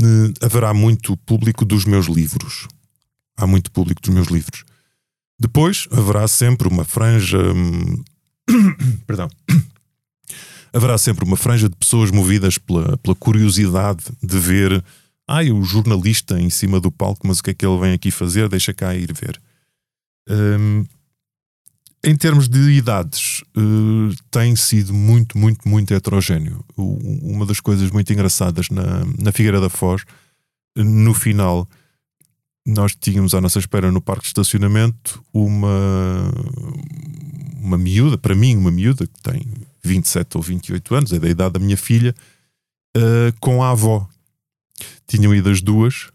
[0.00, 2.66] eh, haverá muito público dos meus livros.
[3.36, 4.64] Há muito público dos meus livros.
[5.38, 7.38] Depois haverá sempre uma franja.
[7.38, 8.02] Hum,
[9.06, 9.30] perdão
[10.74, 14.84] haverá sempre uma franja de pessoas movidas pela, pela curiosidade de ver
[15.26, 18.10] ai, o jornalista em cima do palco, mas o que é que ele vem aqui
[18.10, 18.48] fazer?
[18.48, 19.40] Deixa cá ir ver.
[20.28, 20.84] Um,
[22.04, 26.62] em termos de idades, uh, tem sido muito, muito, muito heterogéneo.
[26.76, 30.02] uma das coisas muito engraçadas na, na Figueira da Foz,
[30.76, 31.66] no final,
[32.66, 36.30] nós tínhamos à nossa espera no parque de estacionamento uma,
[37.62, 39.40] uma miúda, para mim, uma miúda que tem
[39.84, 42.14] 27 ou 28 anos, é da idade da minha filha,
[42.96, 44.08] uh, com a avó.
[45.06, 46.08] Tinham ido as duas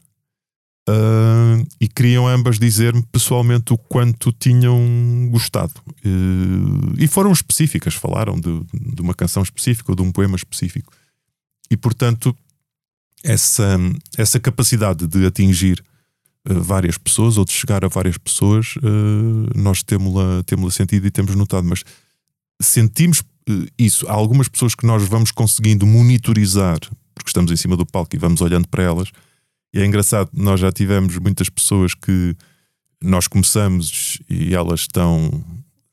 [0.90, 5.74] uh, e queriam ambas dizer-me pessoalmente o quanto tinham gostado.
[6.04, 10.92] Uh, e foram específicas, falaram de, de, uma canção específica ou de um poema específico.
[11.70, 12.36] E portanto,
[13.24, 13.78] essa,
[14.18, 15.84] essa capacidade de atingir
[16.44, 18.74] várias pessoas ou de chegar a várias pessoas,
[19.54, 21.84] nós temos-la temos sentido e temos notado, mas
[22.62, 23.22] sentimos
[23.78, 24.08] isso.
[24.08, 26.80] Há algumas pessoas que nós vamos conseguindo monitorizar,
[27.14, 29.12] porque estamos em cima do palco e vamos olhando para elas.
[29.74, 32.36] E é engraçado, nós já tivemos muitas pessoas que
[33.02, 35.44] nós começamos e elas estão,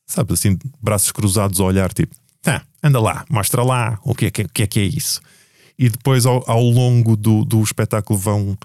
[0.07, 2.15] sabe, assim, braços cruzados a olhar, tipo,
[2.47, 5.21] ah, anda lá, mostra lá o que é que, o que, é, que é isso.
[5.79, 8.57] E depois, ao, ao longo do, do espetáculo, vão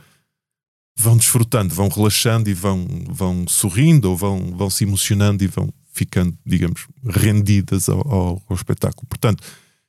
[0.98, 5.70] vão desfrutando, vão relaxando e vão, vão sorrindo ou vão, vão se emocionando e vão
[5.92, 9.06] ficando, digamos, rendidas ao, ao, ao espetáculo.
[9.08, 9.44] Portanto,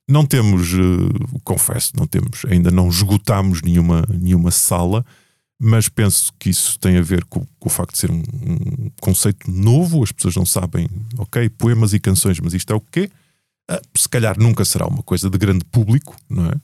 [0.09, 5.05] não temos, uh, confesso, não temos, ainda não esgotámos nenhuma, nenhuma sala,
[5.59, 8.91] mas penso que isso tem a ver com, com o facto de ser um, um,
[9.01, 13.09] conceito novo, as pessoas não sabem, ok, poemas e canções, mas isto é o quê?
[13.71, 16.55] Uh, se calhar nunca será uma coisa de grande público, não é?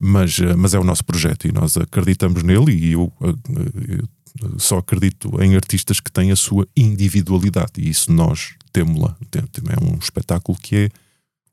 [0.00, 4.78] Mas, uh, mas é o nosso projeto e nós acreditamos nele e eu, eu só
[4.78, 9.16] acredito em artistas que têm a sua individualidade e isso nós temos-la.
[9.34, 10.90] É um espetáculo que é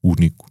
[0.03, 0.45] único.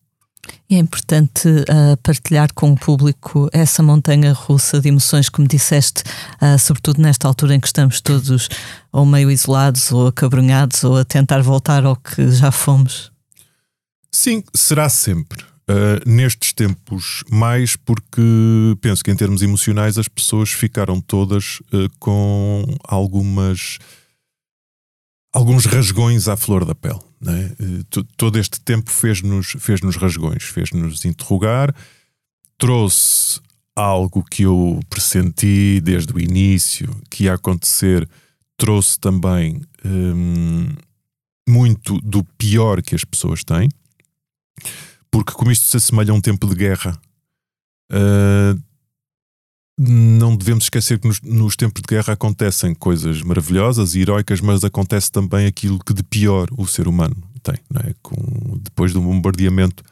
[0.68, 6.02] E é importante uh, partilhar com o público essa montanha russa de emoções, como disseste,
[6.40, 8.48] uh, sobretudo nesta altura em que estamos todos
[8.92, 13.12] ou meio isolados, ou acabrunhados, ou a tentar voltar ao que já fomos.
[14.10, 15.42] Sim, será sempre.
[15.68, 18.20] Uh, nestes tempos, mais porque
[18.82, 21.62] penso que em termos emocionais as pessoas ficaram todas
[21.98, 23.78] com algumas
[25.34, 27.00] alguns rasgões à flor da pele.
[27.20, 27.50] Né?
[28.16, 31.74] Todo este tempo fez-nos fez -nos rasgões, fez-nos interrogar,
[32.56, 33.40] trouxe
[33.74, 38.08] algo que eu pressenti desde o início que ia acontecer,
[38.56, 40.68] trouxe também hum,
[41.48, 43.68] muito do pior que as pessoas têm,
[45.10, 46.96] porque como isto se assemelha a um tempo de guerra,
[47.90, 48.62] uh,
[49.78, 54.62] não devemos esquecer que nos, nos, tempos de guerra acontecem coisas maravilhosas e heroicas, mas
[54.62, 57.56] acontece também aquilo que de pior o ser humano tem.
[57.84, 57.94] É?
[58.02, 59.82] Com, depois do bombardeamento,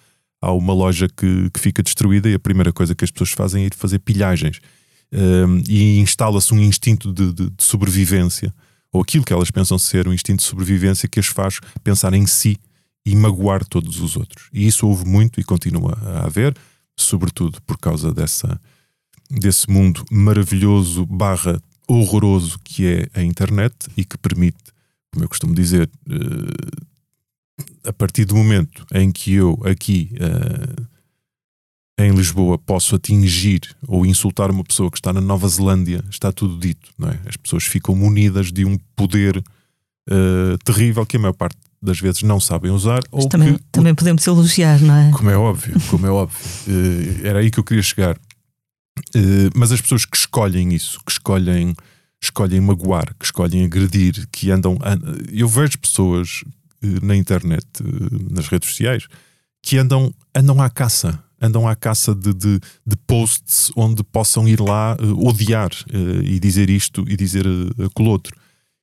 [0.41, 3.64] há uma loja que, que, fica destruída e a primeira coisa que as pessoas fazem
[3.64, 4.61] é ir fazer pilhagens.
[5.12, 8.53] Um, e instala-se um instinto de, de, de, sobrevivência,
[8.91, 12.26] ou aquilo que elas pensam ser um instinto de sobrevivência que as faz pensar em
[12.26, 12.57] si
[13.05, 14.49] e magoar todos os outros.
[14.53, 16.57] E isso houve muito e continua a haver,
[16.97, 18.59] sobretudo por causa dessa,
[19.33, 24.59] desse mundo maravilhoso barra horroroso que é a internet e que permite,
[25.11, 26.83] como eu costumo dizer, uh,
[27.85, 30.87] a partir do momento em que eu aqui uh,
[31.99, 36.59] em Lisboa posso atingir ou insultar uma pessoa que está na Nova Zelândia, está tudo
[36.59, 37.18] dito, não é?
[37.26, 42.22] As pessoas ficam munidas de um poder uh, terrível que a maior parte das vezes
[42.22, 43.01] não sabem usar.
[43.11, 45.11] Mas ou também, que, também podemos elogiar, não é?
[45.11, 46.39] Como é óbvio, como é óbvio.
[47.24, 48.16] Era aí que eu queria chegar.
[49.14, 51.74] Uh, mas as pessoas que escolhem isso, que escolhem,
[52.20, 54.78] escolhem magoar, que escolhem agredir, que andam.
[55.30, 56.45] Eu vejo pessoas
[57.03, 57.66] na internet,
[58.30, 59.07] nas redes sociais,
[59.62, 64.61] que andam, andam à caça andam à caça de, de, de posts onde possam ir
[64.61, 68.36] lá uh, odiar uh, e dizer isto e dizer uh, aquilo outro.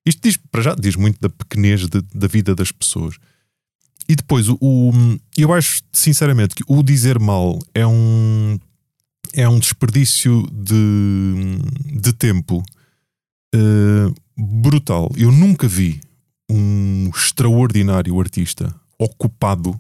[0.05, 3.16] Isto diz, para já, diz muito da pequenez de, da vida das pessoas.
[4.10, 4.91] E depois, o, o,
[5.38, 8.60] eu acho sinceramente que o dizer mal é um,
[9.34, 11.59] é um desperdício de,
[11.99, 12.63] de tempo
[13.55, 15.11] uh, brutal.
[15.15, 16.01] Eu nunca vi
[16.49, 19.80] um extraordinário artista ocupado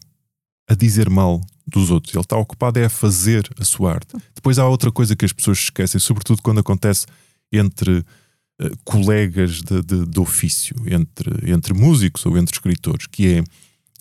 [0.69, 2.13] a dizer mal dos outros.
[2.13, 4.15] Ele está ocupado é a fazer a sua arte.
[4.35, 7.05] Depois há outra coisa que as pessoas esquecem, sobretudo quando acontece
[7.51, 13.43] entre uh, colegas de, de, de, ofício, entre, entre músicos ou entre escritores, que é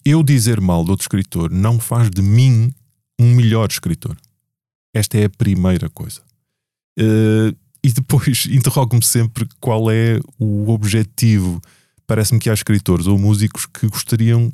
[0.05, 2.72] eu dizer mal de outro escritor não faz de mim
[3.18, 4.16] um melhor escritor.
[4.99, 6.20] Esta é a primeira coisa.
[6.99, 11.61] Uh, e depois interrogo-me sempre qual é o objetivo.
[12.07, 14.53] Parece-me que há escritores ou músicos que gostariam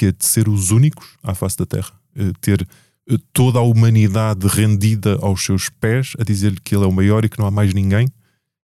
[0.00, 2.66] de, de ser os únicos à face da Terra eh, ter
[3.08, 7.24] eh, toda a humanidade rendida aos seus pés, a dizer-lhe que ele é o maior
[7.24, 8.08] e que não há mais ninguém,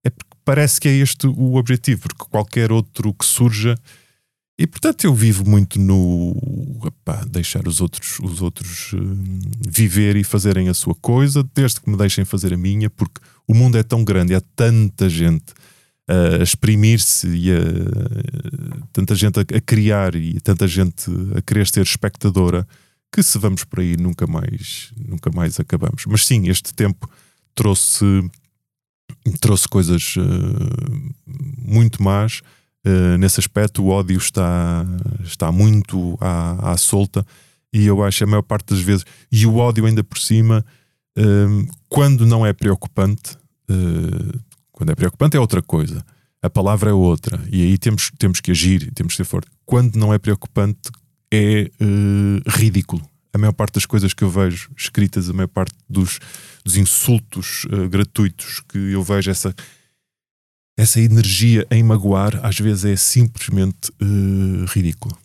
[0.03, 3.77] é porque parece que é este o objetivo, porque qualquer outro que surja.
[4.57, 6.37] E portanto eu vivo muito no
[7.29, 8.99] deixar os outros, os outros uh,
[9.61, 13.55] viver e fazerem a sua coisa, desde que me deixem fazer a minha, porque o
[13.55, 15.53] mundo é tão grande, há tanta gente
[16.07, 17.57] a exprimir-se e a,
[18.93, 22.67] tanta gente a, a, criar e tanta gente a querer ser espectadora
[23.11, 26.05] que se vamos por aí nunca mais, nunca mais acabamos.
[26.07, 27.09] Mas sim, este tempo
[27.55, 28.05] trouxe,
[29.41, 31.15] trouxe coisas uh,
[31.59, 32.43] muito más.
[32.85, 34.85] Uh, nesse aspecto, o ódio está,
[35.23, 37.25] está muito à, à solta
[37.73, 40.65] e eu acho a maior parte das vezes, e o ódio ainda por cima,
[41.19, 43.37] uh, quando não é preocupante,
[44.71, 46.05] quando é preocupante é outra coisa,
[46.45, 49.51] a palavra é outra, e aí temos, temos que agir, temos que ser forte.
[49.65, 50.91] Quando não é preocupante,
[51.33, 53.03] é uh, ridículo.
[53.33, 56.21] A maior parte das coisas que eu vejo escritas, a maior parte dos,
[56.63, 59.55] dos insultos uh, gratuitos que eu vejo, essa,
[60.77, 65.17] essa energia em magoar, às vezes é simplesmente uh, ridículo.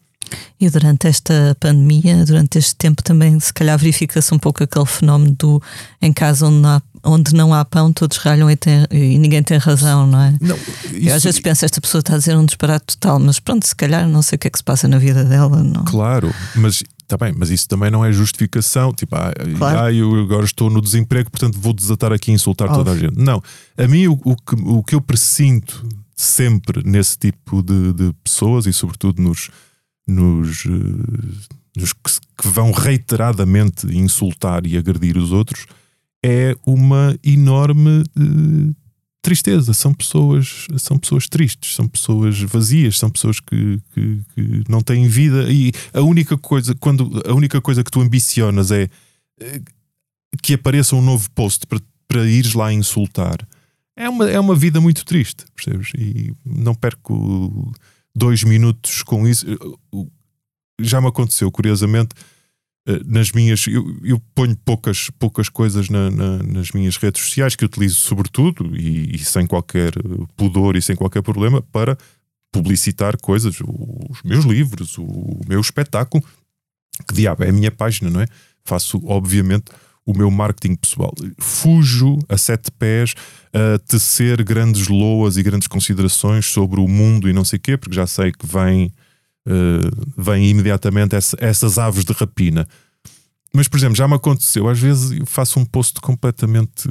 [0.59, 5.35] E durante esta pandemia, durante este tempo também, se calhar verifica-se um pouco aquele fenómeno
[5.37, 5.63] do
[6.01, 9.43] em casa onde não há, onde não há pão, todos ralham e, tem, e ninguém
[9.43, 10.35] tem razão, não é?
[10.41, 11.09] Não, isso...
[11.09, 13.75] Eu às vezes penso, esta pessoa está a dizer um disparate total, mas pronto, se
[13.75, 16.83] calhar não sei o que é que se passa na vida dela, não Claro, mas
[17.09, 18.93] Está bem, mas isso também não é justificação.
[18.93, 19.79] Tipo, ah, claro.
[19.79, 22.83] ah, eu agora estou no desemprego, portanto vou desatar aqui e insultar Óbvio.
[22.83, 23.17] toda a gente.
[23.17, 23.41] Não.
[23.75, 28.67] A mim, o, o, que, o que eu presinto sempre nesse tipo de, de pessoas
[28.67, 29.49] e, sobretudo, nos,
[30.07, 32.11] nos, eh, nos que,
[32.43, 35.65] que, vão reiteradamente insultar e agredir os outros
[36.23, 38.75] é uma enorme uh,
[39.21, 39.73] tristeza.
[39.73, 45.07] São pessoas, são pessoas tristes, são pessoas vazias, são pessoas que, que, que, não têm
[45.07, 48.89] vida e a única coisa quando a única coisa que tu ambicionas é
[49.39, 49.61] eh,
[50.41, 53.37] que apareça um novo post para, para ires lá insultar.
[53.95, 55.89] É uma, é uma vida muito triste, percebes?
[55.97, 57.73] E não perco
[58.15, 59.45] dois minutos com isso.
[60.79, 62.15] Já me aconteceu, curiosamente,
[63.05, 63.65] nas minhas.
[63.67, 68.75] Eu, eu, ponho poucas, poucas coisas na, na, nas minhas redes sociais que utilizo, sobretudo,
[68.75, 69.93] e, e, sem qualquer
[70.35, 71.97] pudor e sem qualquer problema, para
[72.51, 76.23] publicitar coisas, os meus livros, o meu espetáculo.
[77.07, 78.25] Que diabo, é a minha página, não é?
[78.65, 79.71] Faço, obviamente,
[80.05, 81.13] o meu marketing pessoal.
[81.39, 83.13] Fujo a sete pés
[83.53, 87.77] a tecer grandes loas e grandes considerações sobre o mundo e não sei o quê,
[87.77, 88.91] porque já sei que vem,
[89.49, 92.67] uh, vem imediatamente essa, essas aves de rapina.
[93.53, 96.87] Mas, por exemplo, já me aconteceu, às vezes eu faço um post completamente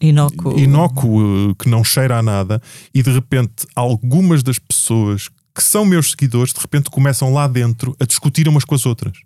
[0.00, 0.58] inócuo.
[0.58, 2.62] inócuo, que não cheira a nada,
[2.94, 7.96] e de repente algumas das pessoas que são meus seguidores, de repente começam lá dentro
[7.98, 9.18] a discutir umas com as outras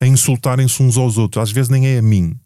[0.00, 2.36] a insultarem-se uns aos outros, às vezes nem é a mim.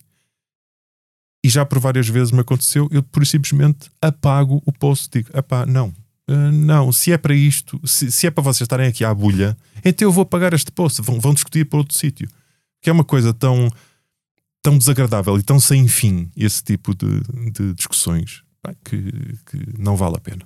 [1.45, 5.37] E já por várias vezes me aconteceu, eu por simplesmente apago o post e digo:
[5.37, 5.93] apá, não,
[6.29, 9.57] Uh, não, se é para isto, se, se, é para vocês estarem aqui à bulha,
[9.85, 12.29] então eu vou pagar este post, vão, vão discutir para outro sítio.
[12.81, 13.69] Que é uma coisa tão,
[14.63, 17.21] tão desagradável e tão sem fim esse tipo de,
[17.53, 18.43] de discussões
[18.85, 19.13] que,
[19.47, 20.45] que não vale a pena.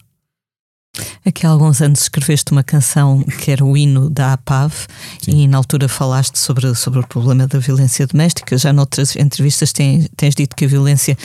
[1.25, 4.73] Aqui há alguns anos escreveste uma canção que era o hino da APAV
[5.21, 5.43] Sim.
[5.43, 8.57] e na altura falaste sobre, sobre o problema da violência doméstica.
[8.57, 11.17] Já noutras entrevistas tens, tens dito que a violência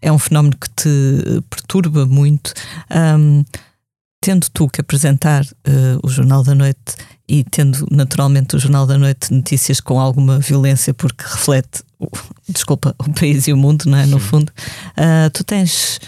[0.00, 2.52] é um fenómeno que te perturba muito.
[2.90, 3.44] Um,
[4.20, 6.96] tendo tu que apresentar uh, o Jornal da Noite
[7.28, 12.08] e tendo naturalmente o Jornal da Noite notícias com alguma violência porque reflete, o,
[12.48, 14.06] desculpa, o país e o mundo, não é?
[14.06, 14.26] No Sim.
[14.26, 14.52] fundo,
[14.96, 16.00] uh, tu tens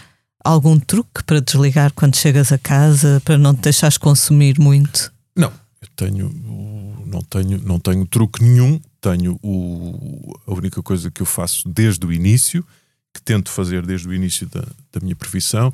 [0.44, 5.12] algum truque para desligar quando chegas a casa, para não te deixares consumir muito?
[5.36, 8.80] Não, eu tenho, não tenho, não tenho truque nenhum.
[9.00, 12.64] Tenho o, a única coisa que eu faço desde o início,
[13.14, 15.72] que tento fazer desde o início da, da minha profissão,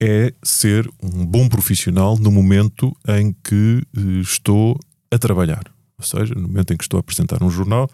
[0.00, 4.78] é ser um bom profissional no momento em que eh, estou
[5.10, 5.64] a trabalhar.
[5.98, 7.90] Ou seja, no momento em que estou a apresentar um jornal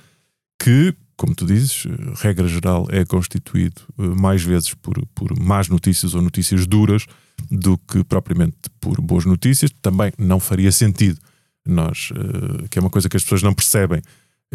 [0.59, 1.85] que como tu dizes,
[2.17, 7.07] regra geral é constituído eh, mais vezes por, por más notícias ou notícias duras
[7.49, 9.71] do que propriamente por boas notícias.
[9.81, 11.21] Também não faria sentido
[11.65, 14.03] nós, eh, que é uma coisa que as pessoas não percebem, eh,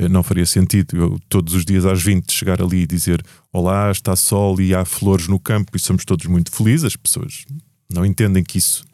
[0.10, 4.16] não faria sentido eu todos os dias às 20 chegar ali e dizer olá, está
[4.16, 6.86] sol e há flores no campo e somos todos muito felizes.
[6.86, 7.46] As pessoas
[7.92, 8.86] não entendem que isso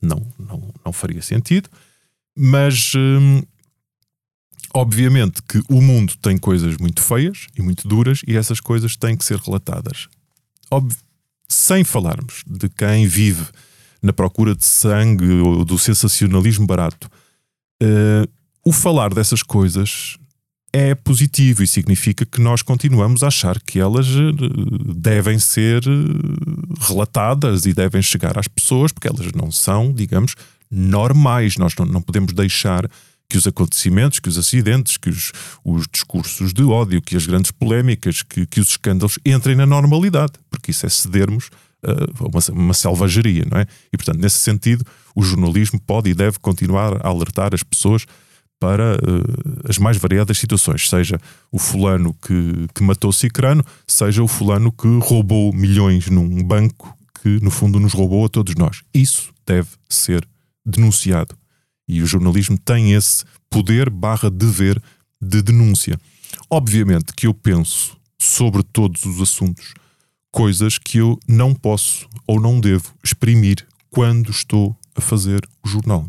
[0.00, 1.68] não, não, não faria sentido,
[2.36, 3.42] mas hum,
[4.74, 9.16] Obviamente que o mundo tem coisas muito feias e muito duras e essas coisas têm
[9.16, 10.08] que ser relatadas.
[10.70, 10.94] Ob
[11.48, 13.46] sem falarmos de quem vive
[14.02, 17.10] na procura de sangue ou do sensacionalismo barato,
[17.82, 18.30] uh,
[18.64, 20.18] o falar dessas coisas
[20.72, 26.86] é positivo e significa que nós continuamos a achar que elas eh, devem ser eh,
[26.86, 30.34] relatadas e devem chegar às pessoas, porque elas não são, digamos,
[30.70, 31.56] normais.
[31.56, 32.88] Nós não, não podemos deixar
[33.30, 35.32] que os acontecimentos, que os acidentes, que os,
[35.64, 40.32] os discursos de ódio, que as grandes polémicas, que, que os escândalos entrem na normalidade,
[40.50, 41.50] porque isso é cedermos
[41.84, 43.66] uh, uma, uma selvageria, não é?
[43.92, 44.82] E portanto, nesse sentido,
[45.14, 48.06] o jornalismo pode e deve continuar a alertar as pessoas
[48.60, 54.28] para uh, as mais variadas situações, seja o fulano que, que matou Cicrano, seja o
[54.28, 58.82] fulano que roubou milhões num banco que no fundo nos roubou a todos nós.
[58.92, 60.26] Isso deve ser
[60.64, 61.36] denunciado.
[61.88, 64.80] E o jornalismo tem esse poder barra dever
[65.20, 65.98] de denúncia.
[66.50, 69.72] Obviamente que eu penso sobre todos os assuntos
[70.30, 76.08] coisas que eu não posso ou não devo exprimir quando estou a fazer o jornal.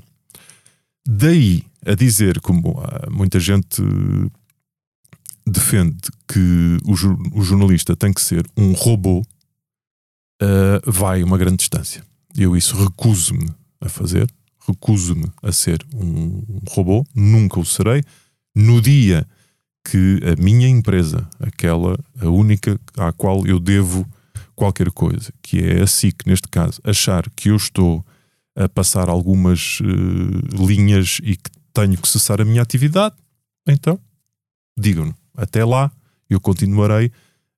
[1.07, 3.81] Daí a dizer, como muita gente
[5.45, 9.21] defende que o, o jornalista tem que ser um robô,
[10.41, 12.03] uh, vai uma grande distância.
[12.37, 13.49] Eu isso recuso-me
[13.81, 14.29] a fazer
[14.67, 18.03] recuso-me a ser um robô, nunca o serei.
[18.55, 19.25] No dia
[19.83, 24.07] que a minha empresa, aquela, a única à qual eu devo
[24.55, 28.05] qualquer coisa, que é a SIC neste caso, achar que eu estou
[28.55, 33.15] a passar algumas uh, linhas e que tenho que cessar a minha atividade,
[33.67, 33.99] então
[34.77, 35.15] digam-no.
[35.35, 35.91] Até lá
[36.29, 37.11] eu continuarei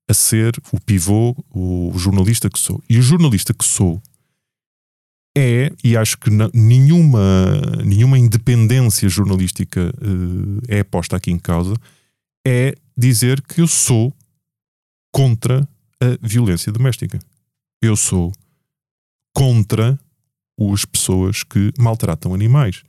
[0.08, 2.82] a ser o pivô, o jornalista que sou.
[2.90, 4.02] E o jornalista que sou
[5.36, 7.22] é, e acho que nenhuma,
[7.86, 11.74] nenhuma independência jornalística uh, é posta aqui em causa,
[12.46, 14.14] é dizer que eu sou
[15.12, 15.68] contra
[16.02, 17.18] a violência doméstica.
[17.82, 18.34] Eu sou
[19.34, 19.98] contra
[20.74, 22.84] as pessoas que maltratam animais.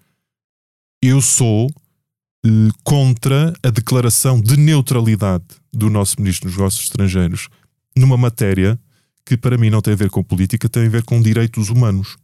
[1.04, 7.48] Eu sou uh, contra a declaração de neutralidade do nosso Ministro dos Negócios Estrangeiros
[7.96, 8.78] numa matéria
[9.26, 12.16] que para mim não tem a ver com política, tem a ver com direitos humanos.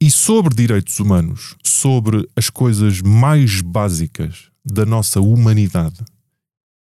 [0.00, 6.04] E sobre direitos humanos, sobre as coisas mais básicas da nossa humanidade,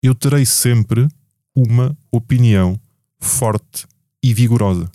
[0.03, 1.09] eu terei sempre
[1.57, 2.79] uma opinião
[3.19, 3.87] forte
[4.23, 4.91] e vigorosa.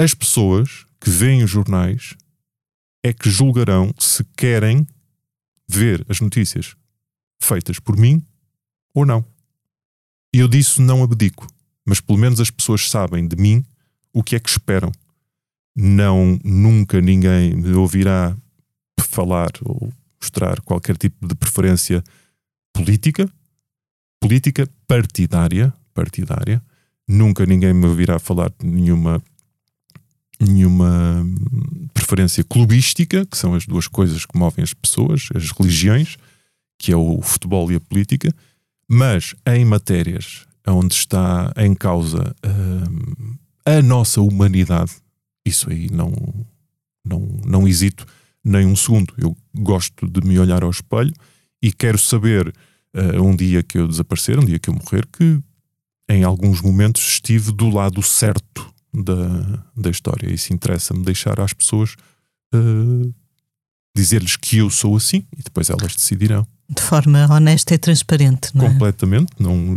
[0.00, 2.14] As pessoas que veem os jornais
[3.02, 4.86] é que julgarão se querem
[5.68, 6.74] ver as notícias
[7.42, 8.24] feitas por mim
[8.94, 9.24] ou não.
[10.34, 11.46] E eu disso não abdico,
[11.86, 13.64] mas pelo menos as pessoas sabem de mim
[14.12, 14.92] o que é que esperam
[15.74, 18.36] não nunca ninguém me ouvirá
[19.00, 22.02] falar ou mostrar qualquer tipo de preferência
[22.72, 23.30] política,
[24.20, 26.62] política partidária, partidária.
[27.08, 29.20] Nunca ninguém me ouvirá falar de nenhuma
[30.40, 31.26] nenhuma
[31.92, 36.16] preferência clubística, que são as duas coisas que movem as pessoas, as religiões,
[36.78, 38.34] que é o futebol e a política,
[38.88, 44.92] mas em matérias onde está em causa hum, a nossa humanidade,
[45.44, 46.12] isso aí não,
[47.04, 48.06] não, não hesito
[48.44, 49.12] nem um segundo.
[49.18, 51.12] Eu gosto de me olhar ao espelho
[51.62, 52.48] e quero saber,
[52.96, 55.40] uh, um dia que eu desaparecer, um dia que eu morrer, que
[56.08, 60.32] em alguns momentos estive do lado certo da, da história.
[60.32, 61.94] Isso interessa-me deixar às pessoas
[62.54, 63.14] uh,
[63.94, 66.46] dizer-lhes que eu sou assim e depois elas decidirão.
[66.68, 68.70] De forma honesta e transparente, não é?
[68.70, 69.32] Completamente.
[69.38, 69.76] Não,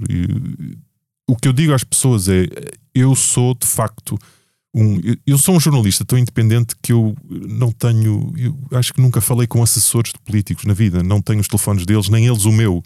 [1.27, 2.45] o que eu digo às pessoas é:
[2.93, 4.17] eu sou de facto
[4.73, 4.99] um.
[5.25, 8.33] Eu sou um jornalista tão independente que eu não tenho.
[8.37, 11.85] Eu acho que nunca falei com assessores de políticos na vida, não tenho os telefones
[11.85, 12.83] deles, nem eles o meu.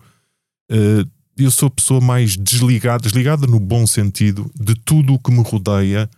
[0.71, 5.31] Uh, eu sou a pessoa mais desligada, desligada no bom sentido, de tudo o que
[5.31, 6.09] me rodeia,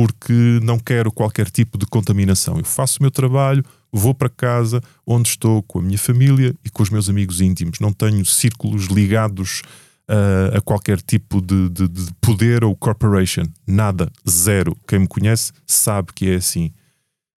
[0.00, 2.56] porque não quero qualquer tipo de contaminação.
[2.56, 6.70] Eu faço o meu trabalho, vou para casa, onde estou com a minha família e
[6.70, 7.80] com os meus amigos íntimos.
[7.80, 9.60] Não tenho círculos ligados
[10.08, 13.42] uh, a qualquer tipo de, de, de, poder ou corporation.
[13.66, 14.74] Nada, zero.
[14.88, 16.72] Quem me conhece sabe que é assim.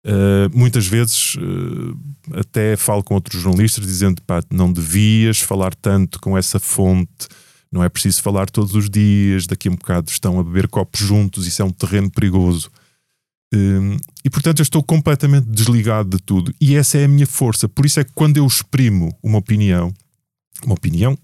[0.06, 6.20] Uh, muitas vezes uh, até falo com outros jornalistas dizendo pá, não devias falar tanto
[6.20, 7.26] com essa fonte,
[7.72, 11.00] não é preciso falar todos os dias, daqui a um bocado estão a beber copos
[11.00, 12.70] juntos, isso é um terreno perigoso.
[13.54, 17.68] Uh, e portanto eu estou completamente desligado de tudo, e essa é a minha força.
[17.68, 19.92] Por isso é que quando eu exprimo uma opinião,
[20.64, 21.18] uma opinião,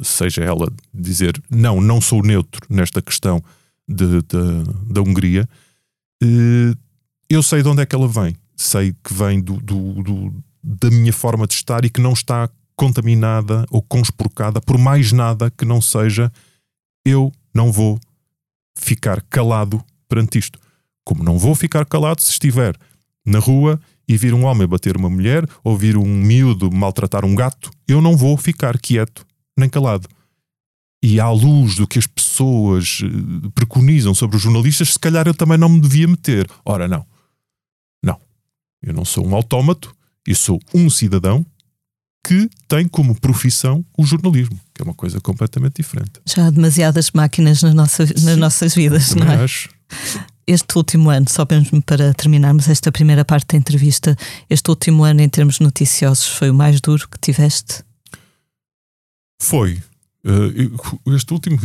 [0.00, 3.42] seja ela dizer não, não sou neutro nesta questão
[3.88, 5.48] de, de da Hungria
[7.28, 8.36] eu sei de onde é que ela vem.
[8.56, 12.48] Sei que vem do, do, do, da minha forma de estar e que não está
[12.78, 16.32] contaminada ou conspurcada por mais nada que não seja
[17.04, 18.00] eu não vou
[18.78, 20.58] ficar calado perante isto.
[21.04, 22.74] Como não vou ficar calado se estiver
[23.26, 27.34] na rua e vir um homem bater uma mulher ou vir um miúdo maltratar um
[27.34, 29.26] gato, eu não vou ficar quieto
[29.58, 30.08] nem calado.
[31.02, 35.34] E à luz do que as pessoas eh, preconizam sobre os jornalistas, se calhar eu
[35.34, 36.48] também não me devia meter.
[36.64, 37.04] Ora, não.
[38.82, 39.94] Eu não sou um autómato,
[40.26, 41.44] eu sou um cidadão
[42.28, 46.20] que tem como profissão o jornalismo, que é uma coisa completamente diferente.
[46.26, 49.44] Já há demasiadas máquinas nas nossas, nas nossas vidas, não é?
[49.44, 49.70] Acho.
[50.46, 54.14] Este último ano, só mesmo para terminarmos esta primeira parte da entrevista,
[54.50, 57.82] este último ano em termos noticiosos foi o mais duro que tiveste?
[59.40, 59.82] Foi.
[60.22, 61.58] Uh, este último,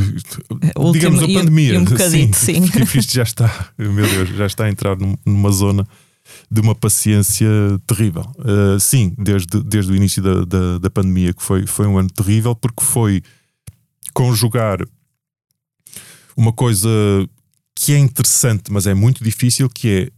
[0.77, 2.61] o digamos último, a pandemia, e um, sim, sim.
[2.97, 4.95] isto já está, meu Deus, já está a entrar
[5.25, 5.85] numa zona
[6.49, 7.47] de uma paciência
[7.85, 8.23] terrível.
[8.39, 12.09] Uh, sim, desde, desde o início da, da, da, pandemia, que foi, foi um ano
[12.09, 13.21] terrível, porque foi
[14.13, 14.79] conjugar
[16.35, 16.89] uma coisa
[17.75, 20.11] que é interessante, mas é muito difícil, que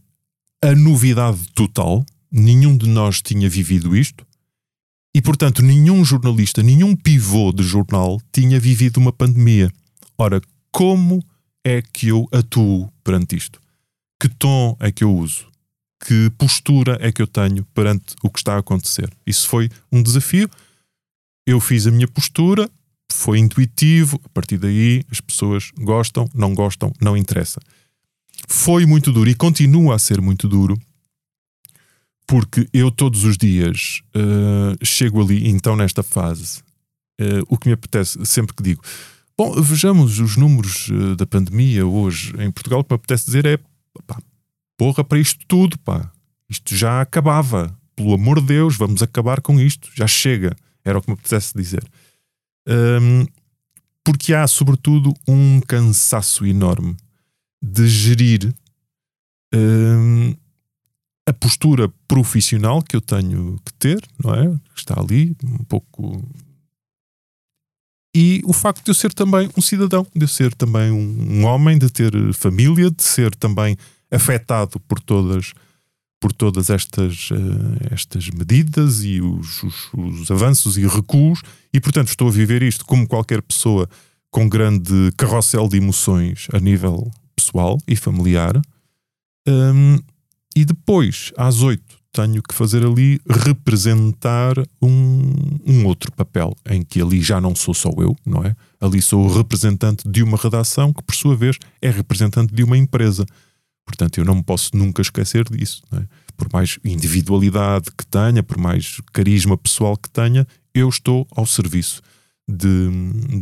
[0.62, 2.04] é a novidade total.
[2.30, 4.26] Nenhum de nós tinha vivido isto.
[5.14, 9.72] E, portanto, nenhum jornalista, nenhum pivô de jornal tinha vivido uma pandemia.
[10.18, 11.24] Ora, como
[11.64, 13.58] é que eu atuo perante isto?
[14.20, 15.46] Que tom é que eu uso?
[16.04, 19.10] Que postura é que eu tenho perante o que está a acontecer.
[19.26, 20.48] Isso foi um desafio.
[21.46, 22.68] Eu fiz a minha postura,
[23.10, 24.20] foi intuitivo.
[24.24, 27.60] A partir daí, as pessoas gostam, não gostam, não interessa.
[28.48, 30.78] Foi muito duro e continua a ser muito duro,
[32.26, 36.60] porque eu todos os dias uh, chego ali, então nesta fase,
[37.20, 38.82] uh, o que me apetece, sempre que digo,
[39.36, 43.46] bom, vejamos os números uh, da pandemia hoje em Portugal, o que me apetece dizer
[43.46, 43.58] é,
[44.06, 44.20] pá,
[44.76, 46.10] porra para isto tudo, pá.
[46.48, 47.76] Isto já acabava.
[47.94, 49.90] Pelo amor de Deus, vamos acabar com isto.
[49.94, 50.54] Já chega.
[50.84, 51.84] Era o que me apetece dizer.
[52.68, 53.26] Um,
[54.04, 56.96] porque há, sobretudo, um cansaço enorme
[57.60, 58.54] de gerir
[59.52, 60.34] um,
[61.26, 64.60] a postura profissional que eu tenho que ter, não é?
[64.76, 66.22] Está ali, um pouco.
[68.14, 71.44] E o facto de eu ser também um cidadão, de eu ser também um, um
[71.44, 73.76] homem, de ter família, de ser também
[74.10, 75.52] afetado por todas
[76.18, 77.36] por todas estas, uh,
[77.90, 81.42] estas medidas e os, os, os, avanços e recuos,
[81.72, 83.86] e portanto estou a viver isto como qualquer pessoa
[84.30, 88.60] com grande carrossel de emoções a nível pessoal e familiar.
[89.46, 89.98] Um,
[90.56, 95.32] e depois, às oito, tenho que fazer ali representar um,
[95.66, 98.56] um outro papel, em que ali já não sou só eu, não é?
[98.80, 102.76] Ali sou o representante de uma redação que, por sua vez, é representante de uma
[102.76, 103.26] empresa.
[103.86, 105.82] Portanto, eu não me posso nunca esquecer disso.
[105.92, 106.02] É?
[106.36, 112.02] Por mais individualidade que tenha, por mais carisma pessoal que tenha, eu estou ao serviço
[112.48, 112.90] de,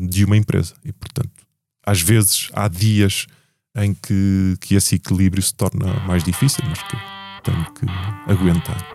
[0.08, 0.74] de uma empresa.
[0.84, 1.30] E, portanto,
[1.84, 3.26] às vezes há dias
[3.76, 6.96] em que, que esse equilíbrio se torna mais difícil, mas que
[7.42, 7.86] tenho que
[8.30, 8.94] aguentar.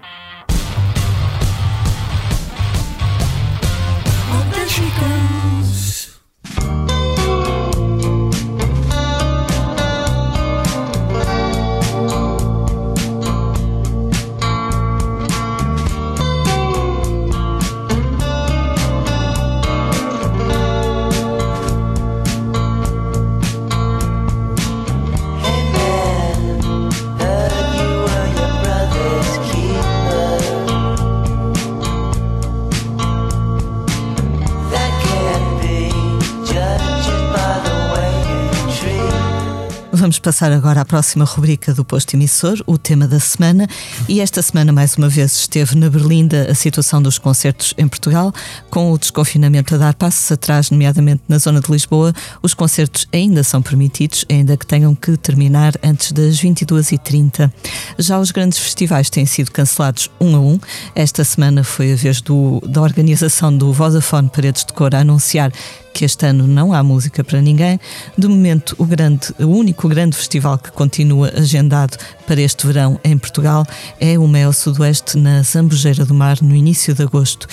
[40.10, 43.68] Vamos passar agora à próxima rubrica do posto emissor, o tema da semana.
[44.08, 48.34] E esta semana, mais uma vez, esteve na Berlinda a situação dos concertos em Portugal,
[48.72, 52.12] com o desconfinamento a dar passos atrás, nomeadamente na zona de Lisboa.
[52.42, 57.52] Os concertos ainda são permitidos, ainda que tenham que terminar antes das 22h30.
[58.00, 60.60] Já os grandes festivais têm sido cancelados um a um.
[60.96, 65.52] Esta semana foi a vez do, da organização do Vodafone Paredes de Cor a anunciar
[65.94, 67.78] que este ano não há música para ninguém.
[68.18, 73.18] De momento, o, grande, o único grande festival que continua agendado para este verão em
[73.18, 73.66] Portugal
[74.00, 77.48] é o Mel Sudoeste na Zambujeira do Mar, no início de agosto.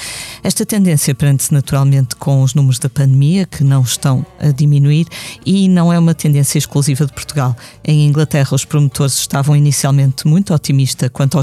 [0.45, 5.09] Esta tendência prende-se naturalmente com os números da pandemia, que não estão a diminuir,
[5.45, 7.57] e não é uma tendência exclusiva de Portugal.
[7.85, 11.37] Em Inglaterra, os promotores estavam inicialmente muito otimistas quanto,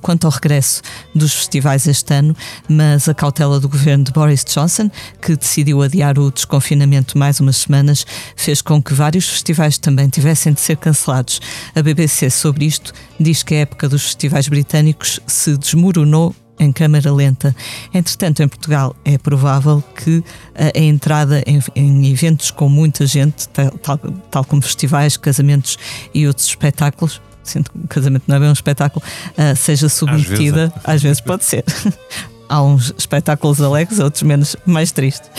[0.00, 0.80] quanto ao regresso
[1.14, 2.34] dos festivais este ano,
[2.66, 7.58] mas a cautela do governo de Boris Johnson, que decidiu adiar o desconfinamento mais umas
[7.58, 11.40] semanas, fez com que vários festivais também tivessem de ser cancelados.
[11.74, 17.12] A BBC sobre isto, diz que a época dos festivais britânicos se desmoronou em câmara
[17.12, 17.56] lenta.
[17.92, 20.22] Entretanto, em Portugal é provável que
[20.54, 23.98] a, a entrada em, em, eventos com muita gente, tal, tal,
[24.30, 25.78] tal, como festivais, casamentos
[26.12, 30.64] e outros espetáculos, sendo que o casamento não é bem um espetáculo, uh, seja submetida,
[30.66, 31.64] às vezes, às vezes pode ser,
[32.50, 35.30] há uns espetáculos alegres, outros menos mais tristes.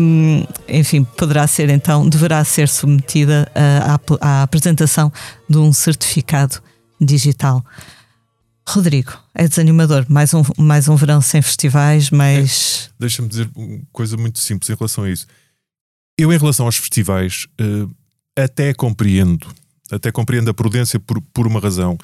[0.00, 5.12] Um, enfim, poderá ser então, deverá ser submetida à, à apresentação
[5.48, 6.62] de um certificado
[6.98, 7.62] digital.
[8.66, 10.06] Rodrigo, é desanimador.
[10.08, 12.88] Mais um, mais um verão sem festivais, mais.
[12.88, 15.26] É, Deixa-me dizer uma coisa muito simples em relação a isso.
[16.18, 17.94] Eu, em relação aos festivais, uh,
[18.34, 19.46] até compreendo,
[19.92, 21.98] até compreendo a prudência por, por uma razão.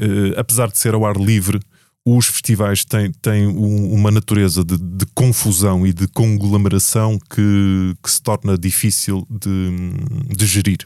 [0.00, 1.60] Uh, apesar de ser ao ar livre,
[2.04, 8.22] os festivais têm, têm uma natureza de, de, confusão e de conglomeração que, que se
[8.22, 10.78] torna difícil de, de, gerir.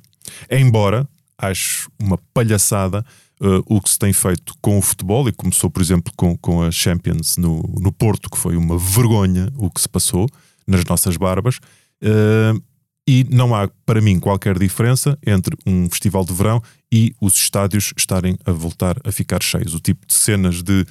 [0.51, 1.09] Embora
[1.39, 3.05] acho uma palhaçada
[3.41, 6.63] uh, o que se tem feito com o futebol, e começou, por exemplo, com, com
[6.63, 10.29] a Champions no, no Porto, que foi uma vergonha o que se passou
[10.67, 11.59] nas nossas barbas.
[12.03, 12.61] Uh,
[13.07, 17.93] e não há, para mim, qualquer diferença entre um festival de verão e os estádios
[17.97, 19.75] estarem a voltar a ficar cheios.
[19.75, 20.87] O tipo de cenas de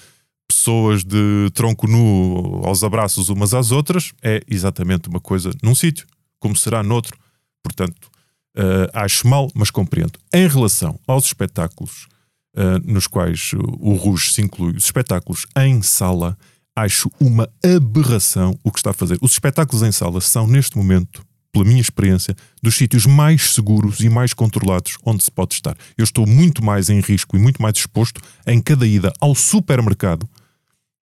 [0.48, 6.06] pessoas de tronco nu aos abraços umas às outras é exatamente uma coisa num sítio,
[6.40, 7.18] como será noutro.
[7.64, 8.10] Portanto,
[8.58, 10.20] uh, acho mal, mas compreendo.
[10.34, 12.08] Em relação aos espetáculos
[12.56, 16.38] uh, nos quais o Rouge se inclui, os espetáculos em sala,
[16.76, 19.18] acho uma aberração o que está a fazer.
[19.22, 24.10] Os espetáculos em sala são, neste momento, pela minha experiência, dos sítios mais seguros e
[24.10, 25.78] mais controlados onde se pode estar.
[25.96, 30.28] Eu estou muito mais em risco e muito mais exposto em cada ida ao supermercado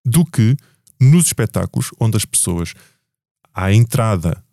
[0.06, 0.56] do que
[1.00, 2.74] nos espetáculos onde as pessoas
[3.54, 4.44] à entrada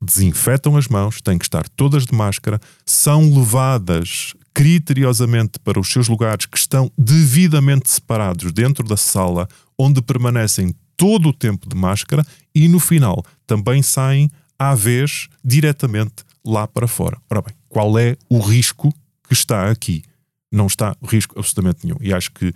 [0.00, 6.08] desinfetam as mãos, têm que estar todas de máscara, são levadas criteriosamente para os seus
[6.08, 9.48] lugares que estão devidamente separados dentro da sala,
[9.78, 12.24] onde permanecem todo o tempo de máscara
[12.54, 17.16] e no final também saem à vez diretamente lá para fora.
[17.30, 18.92] Ora bem, qual é o risco
[19.28, 20.02] que está aqui?
[20.50, 21.98] Não está risco absolutamente nenhum.
[22.00, 22.52] E acho que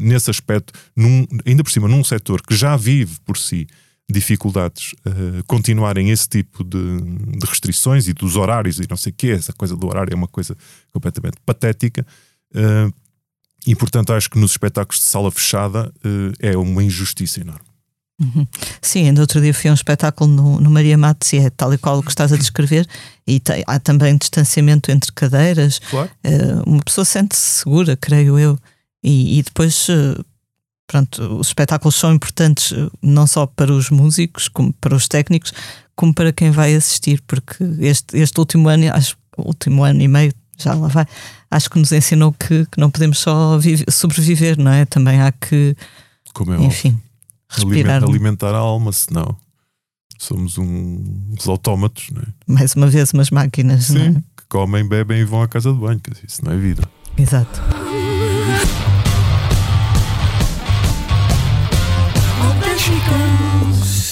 [0.00, 3.66] nesse aspecto, num, ainda por cima, num setor que já vive por si
[4.10, 9.14] dificuldades uh, continuarem esse tipo de, de, restrições e dos horários e não sei o
[9.14, 10.56] que, essa coisa do horário é uma coisa
[10.92, 12.06] completamente patética.
[12.54, 12.92] Uh,
[13.66, 17.64] e portanto acho que nos espetáculos de sala fechada uh, é uma injustiça enorme.
[18.20, 18.46] Uhum.
[18.80, 21.74] Sim, ainda outro dia fui a um espetáculo no, no Maria Matos e é tal
[21.74, 22.86] e qual o que estás a descrever,
[23.26, 25.80] e tem, há também distanciamento entre cadeiras.
[25.90, 26.10] Claro.
[26.24, 28.58] Uh, uma pessoa sente-se segura, creio eu.
[29.04, 30.24] E, e depois, uh,
[30.86, 35.52] pronto, os espetáculos são importantes uh, não só para os músicos, como para os técnicos,
[35.94, 40.32] como para quem vai assistir, porque este, este último ano, acho último ano e meio,
[40.56, 41.06] já lá vai,
[41.50, 44.86] acho que nos ensinou que, que não podemos só vive, sobreviver, não é?
[44.86, 45.76] Também há que,
[46.32, 46.98] Como é enfim.
[47.52, 48.02] Óbvio Respirar.
[48.02, 49.36] alimentar a alma, senão
[50.18, 52.26] somos uns autómatos, não é?
[52.46, 54.12] Mais uma vez, umas máquinas, Sim, não é?
[54.14, 56.88] que comem, bebem e vão à casa de banho, isso não é vida.
[57.16, 57.60] Exato.
[62.84, 64.03] she goes.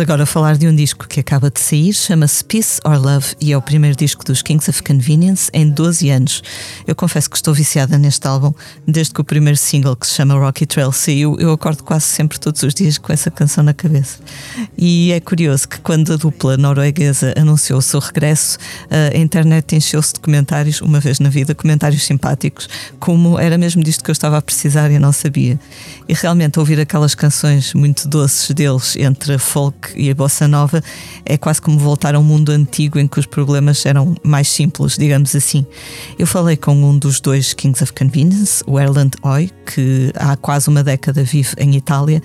[0.00, 3.56] Agora falar de um disco que acaba de sair, chama-se Peace or Love e é
[3.56, 6.42] o primeiro disco dos Kings of Convenience em 12 anos.
[6.86, 8.52] Eu confesso que estou viciada neste álbum
[8.86, 11.36] desde que o primeiro single, que se chama Rocky Trail, saiu.
[11.38, 14.18] Eu acordo quase sempre todos os dias com essa canção na cabeça.
[14.76, 18.58] E é curioso que quando a dupla norueguesa anunciou o seu regresso,
[18.90, 24.02] a internet encheu-se de comentários, uma vez na vida, comentários simpáticos, como era mesmo disto
[24.02, 25.60] que eu estava a precisar e não sabia.
[26.08, 29.38] E realmente ouvir aquelas canções muito doces deles entre a
[29.96, 30.82] e a bossa nova
[31.24, 34.96] é quase como voltar a um mundo antigo em que os problemas eram mais simples,
[34.96, 35.66] digamos assim.
[36.18, 40.68] Eu falei com um dos dois Kings of Convenience, o Erland Oy, que há quase
[40.68, 42.22] uma década vive em Itália,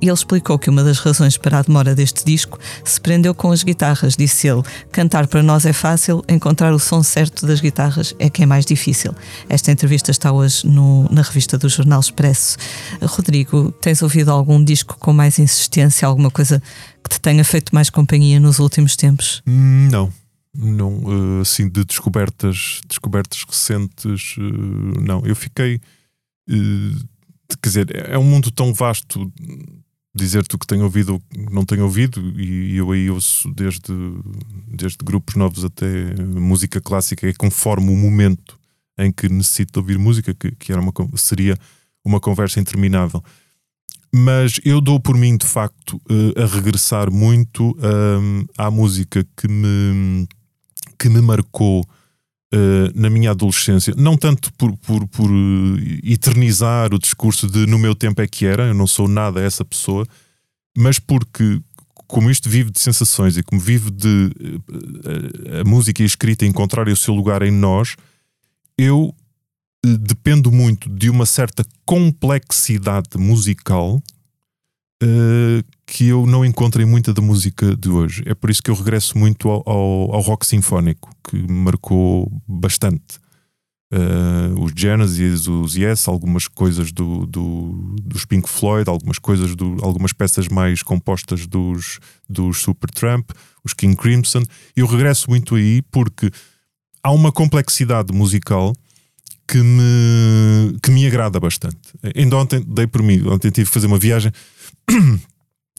[0.00, 3.62] ele explicou que uma das razões para a demora deste disco se prendeu com as
[3.62, 4.16] guitarras.
[4.16, 8.42] Disse ele: cantar para nós é fácil, encontrar o som certo das guitarras é que
[8.42, 9.14] é mais difícil.
[9.48, 12.56] Esta entrevista está hoje no, na revista do Jornal Expresso.
[13.02, 16.62] Rodrigo, tens ouvido algum disco com mais insistência, alguma coisa
[17.02, 19.42] que te tenha feito mais companhia nos últimos tempos?
[19.46, 20.12] Hum, não.
[20.56, 21.02] Não,
[21.38, 25.26] eh, assim, de descobertas, descobertas recentes, eh, não.
[25.26, 25.80] Eu fiquei.
[26.48, 26.96] Eh,
[27.60, 29.32] quer dizer, é um mundo tão vasto
[30.14, 33.92] dizer-te o que tenho ouvido ou não tenho ouvido, e eu aí ouço desde,
[34.68, 38.58] desde grupos novos até música clássica, é conforme o momento
[38.96, 41.58] em que necessito ouvir música, que, que era uma, seria
[42.04, 43.22] uma conversa interminável.
[44.12, 49.48] Mas eu dou por mim, de facto, uh, a regressar muito um, à música que
[49.48, 50.28] me,
[50.96, 51.84] que me marcou
[52.54, 55.30] Uh, na minha adolescência, não tanto por, por, por
[56.04, 59.64] eternizar o discurso de no meu tempo é que era, eu não sou nada essa
[59.64, 60.06] pessoa,
[60.76, 61.60] mas porque,
[62.06, 66.46] como isto vive de sensações e como vive de uh, a música e a escrita
[66.46, 67.96] encontrarem o seu lugar em nós,
[68.78, 69.12] eu
[69.84, 74.02] dependo muito de uma certa complexidade musical
[75.86, 78.22] que eu não encontro em muita da música de hoje.
[78.26, 82.30] É por isso que eu regresso muito ao, ao, ao rock sinfónico, que me marcou
[82.46, 83.22] bastante.
[83.92, 89.76] Uh, os Genesis, os Yes, algumas coisas do, do, dos Pink Floyd, algumas coisas do,
[89.82, 93.30] algumas peças mais compostas dos, dos Supertramp,
[93.62, 94.42] os King Crimson.
[94.74, 96.28] Eu regresso muito aí porque
[97.04, 98.72] há uma complexidade musical
[99.46, 101.78] que me, que me agrada bastante.
[102.16, 104.32] Ainda ontem dei por mim, ontem tive que fazer uma viagem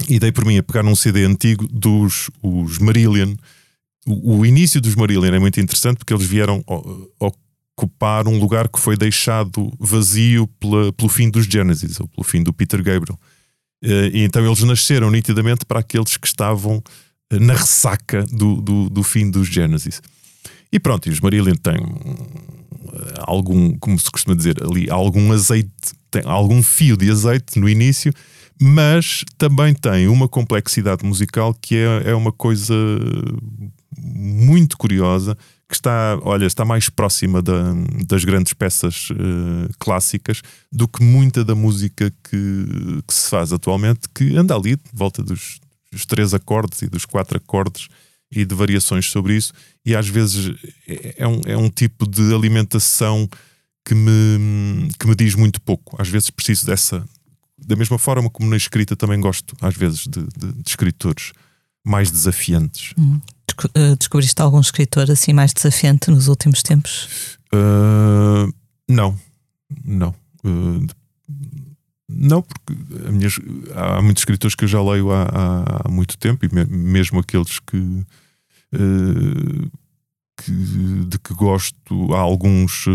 [0.10, 3.36] e dei por mim a pegar num CD antigo dos os Marillion.
[4.06, 6.64] O, o início dos Marillion é muito interessante porque eles vieram
[7.76, 12.42] ocupar um lugar que foi deixado vazio pela, pelo fim dos Genesis, ou pelo fim
[12.44, 13.20] do Peter Gabriel.
[13.84, 16.82] Eh, e então eles nasceram nitidamente para aqueles que estavam
[17.30, 20.02] eh, na ressaca do, do, do fim dos Genesis.
[20.72, 25.70] E pronto, e os Marillion têm eh, algum, como se costuma dizer ali, algum azeite,
[26.10, 28.14] tem algum fio de azeite no início
[28.62, 32.74] mas também tem uma complexidade musical que é, é uma coisa
[33.98, 35.38] muito curiosa
[35.68, 37.74] que está, olha, está mais próxima da,
[38.08, 40.42] das grandes peças uh, clássicas
[40.72, 45.60] do que muita da música que, que, se faz atualmente, que anda ali, volta dos,
[45.92, 47.88] dos, três acordes e dos quatro acordes
[48.32, 49.54] e de variações sobre isso,
[49.84, 50.56] e às vezes
[50.88, 53.28] é, é um, é um tipo de alimentação
[53.84, 56.00] que me, que me diz muito pouco.
[56.00, 57.04] Às vezes preciso dessa,
[57.66, 61.32] da mesma forma como na escrita também gosto, às vezes, de, de, de escritores
[61.84, 62.94] mais desafiantes.
[62.98, 63.20] Hum.
[63.74, 67.38] Eh, descobriste algum escritor assim mais desafiante nos últimos tempos?
[67.54, 68.54] Uh,
[68.90, 69.18] não,
[69.84, 70.14] não.
[70.44, 70.86] Uh,
[72.08, 72.74] não, porque
[73.12, 73.30] minha,
[73.76, 77.20] há muitos escritores que eu já leio há, há, há muito tempo, e me, mesmo
[77.20, 79.72] aqueles que, uh,
[80.38, 80.52] que,
[81.08, 82.86] de que gosto, há alguns,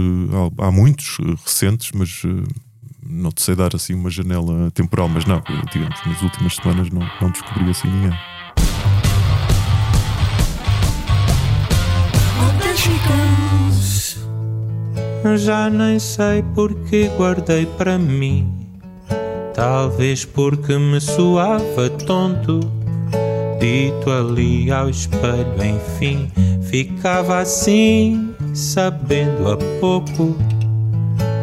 [0.58, 2.22] há, há muitos recentes, mas
[3.10, 5.42] não te sei dar assim uma janela temporal, mas não,
[5.72, 8.16] digamos, nas últimas semanas não, não descobri assim ninguém.
[15.36, 18.50] Já nem sei porque guardei para mim.
[19.54, 22.60] Talvez porque me soava tonto.
[23.60, 26.30] Dito ali ao espelho, enfim,
[26.62, 30.34] ficava assim, sabendo a pouco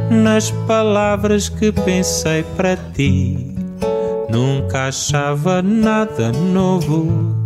[0.09, 3.55] nas palavras que pensei para ti.
[4.29, 7.36] Nunca achava nada novo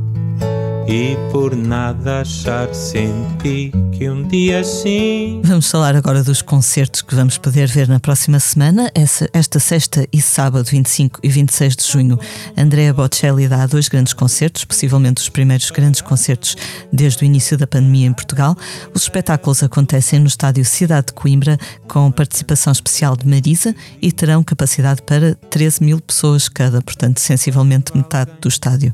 [0.91, 5.39] e por nada achar senti que um dia sim.
[5.45, 8.91] Vamos falar agora dos concertos que vamos poder ver na próxima semana.
[8.93, 12.19] Essa, esta sexta e sábado, 25 e 26 de junho,
[12.57, 16.57] Andrea Bocelli dá dois grandes concertos, possivelmente os primeiros grandes concertos
[16.91, 18.57] desde o início da pandemia em Portugal.
[18.93, 24.43] Os espetáculos acontecem no estádio Cidade de Coimbra, com participação especial de Marisa e terão
[24.43, 28.93] capacidade para 13 mil pessoas cada, portanto, sensivelmente metade do estádio.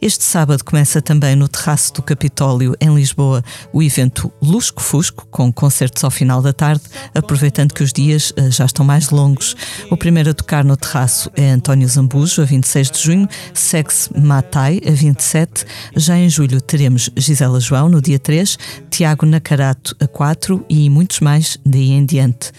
[0.00, 5.52] Este sábado começa também no terraço do Capitólio, em Lisboa, o evento Lusco Fusco, com
[5.52, 6.82] concertos ao final da tarde,
[7.14, 9.56] aproveitando que os dias uh, já estão mais longos.
[9.90, 14.80] O primeiro a tocar no terraço é António Zambujo, a 26 de junho, segue-se Matai,
[14.86, 15.64] a 27.
[15.96, 18.58] Já em julho teremos Gisela João, no dia 3,
[18.90, 22.52] Tiago Nacarato, a 4 e muitos mais daí em diante.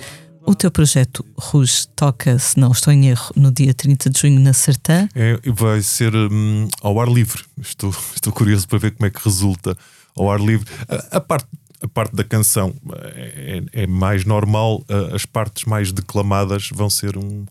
[0.46, 4.40] O teu projeto Rouge toca, se não estou em erro, no dia 30 de junho
[4.40, 5.08] na Sertã.
[5.16, 7.44] É, vai ser hum, ao ar livre.
[7.62, 9.78] Estou, estou curioso para ver como é que resulta
[10.16, 10.68] ao ar livre.
[10.88, 11.48] A, a parte,
[11.82, 12.76] a parte da canção
[13.16, 14.84] é, é, mais normal,
[15.14, 17.46] as partes mais declamadas vão ser um,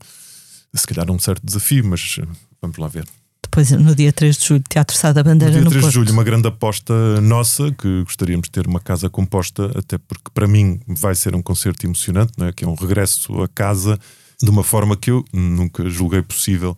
[0.75, 2.19] se calhar, um certo desafio, mas
[2.61, 3.07] vamos lá ver.
[3.53, 5.89] Depois, no dia 3 de julho, Teatro Sá da Bandeira no, dia 3 Porto.
[5.93, 10.31] de julho, uma grande aposta nossa, que gostaríamos de ter uma casa composta, até porque
[10.33, 12.53] para mim vai ser um concerto emocionante, não é?
[12.55, 13.99] que é um regresso a casa
[14.43, 16.75] de uma forma que eu nunca julguei possível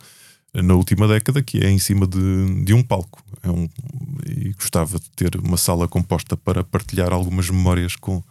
[0.53, 3.23] na última década, que é em cima de, de um palco.
[3.45, 3.69] É um,
[4.27, 8.25] e gostava de ter uma sala composta para partilhar algumas memórias com, uh,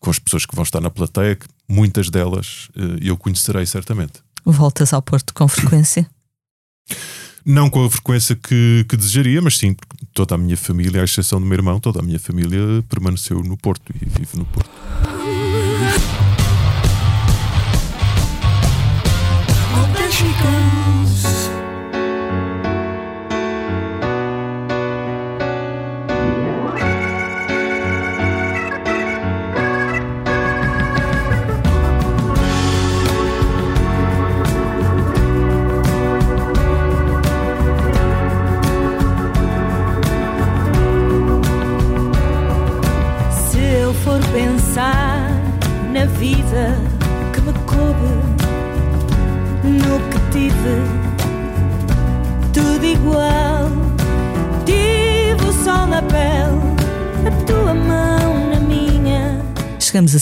[0.00, 4.24] com as pessoas que vão estar na plateia, que muitas delas uh, eu conhecerei certamente.
[4.46, 6.08] Voltas ao Porto com frequência?
[7.44, 9.76] Não com a frequência que, que desejaria, mas sim,
[10.12, 12.58] toda a minha família, à exceção do meu irmão, toda a minha família
[12.88, 15.15] permaneceu no Porto e vive no Porto.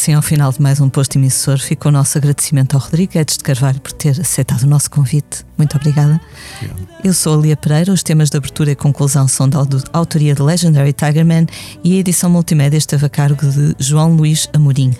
[0.05, 1.59] Assim ao final de mais um posto emissor.
[1.59, 5.47] Fica o nosso agradecimento ao Rodrigo Edes de Carvalho por ter aceitado o nosso convite.
[5.57, 6.21] Muito obrigada.
[6.57, 6.89] Obrigado.
[7.03, 7.91] Eu sou a Lia Pereira.
[7.91, 11.47] Os temas de abertura e conclusão são da autoria de Legendary Tigerman
[11.83, 14.93] e a edição multimédia esteve a cargo de João Luís Amorim.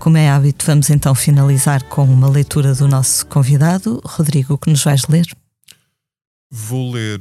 [0.00, 4.00] Como é hábito, vamos então finalizar com uma leitura do nosso convidado.
[4.04, 5.26] Rodrigo, o que nos vais ler?
[6.50, 7.20] Vou ler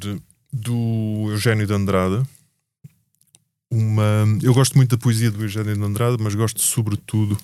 [0.52, 2.24] do Eugênio de Andrade
[3.72, 4.26] uma.
[4.42, 7.38] Eu gosto muito da poesia do Eugênio de Andrade, mas gosto sobretudo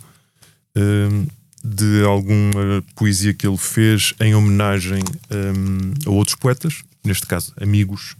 [0.75, 1.27] um,
[1.63, 8.15] de alguma poesia que ele fez em homenagem um, a outros poetas, neste caso amigos,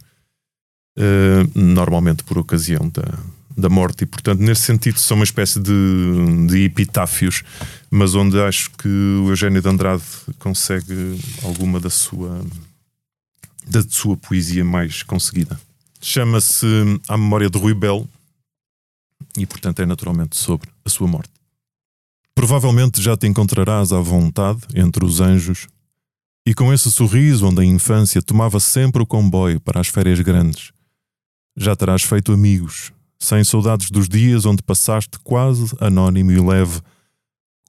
[0.98, 3.04] uh, normalmente por ocasião da,
[3.56, 5.72] da morte, e portanto, nesse sentido, são uma espécie de,
[6.48, 7.42] de epitáfios,
[7.90, 10.02] mas onde acho que o Eugênio de Andrade
[10.38, 12.44] consegue alguma da sua,
[13.68, 15.58] da sua poesia mais conseguida.
[16.06, 16.66] Chama-se
[17.08, 18.06] A Memória de Rui Belo
[19.38, 21.32] e, portanto, é naturalmente sobre a sua morte.
[22.34, 25.66] Provavelmente já te encontrarás à vontade entre os anjos
[26.46, 30.72] e com esse sorriso onde a infância tomava sempre o comboio para as férias grandes.
[31.56, 36.82] Já terás feito amigos, sem saudades dos dias onde passaste quase anónimo e leve,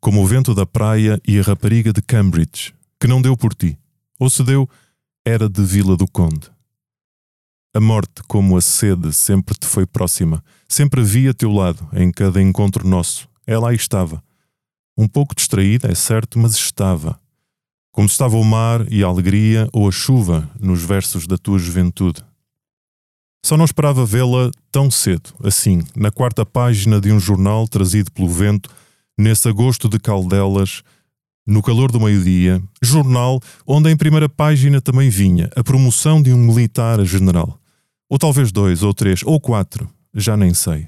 [0.02, 3.80] como o vento da praia e a rapariga de Cambridge, que não deu por ti,
[4.20, 4.70] ou se deu,
[5.24, 6.54] era de Vila do Conde.
[7.76, 10.42] A morte, como a sede, sempre te foi próxima.
[10.66, 13.28] Sempre vi a teu lado, em cada encontro nosso.
[13.46, 14.24] Ela aí estava.
[14.98, 17.20] Um pouco distraída, é certo, mas estava.
[17.92, 22.24] Como estava o mar e a alegria ou a chuva nos versos da tua juventude.
[23.46, 28.30] Só não esperava vê-la tão cedo, assim, na quarta página de um jornal trazido pelo
[28.30, 28.70] vento,
[29.18, 30.82] nesse agosto de Caldelas,
[31.46, 36.38] no calor do meio-dia, jornal onde em primeira página também vinha a promoção de um
[36.38, 37.60] militar a general.
[38.10, 40.88] Ou talvez dois, ou três, ou quatro, já nem sei.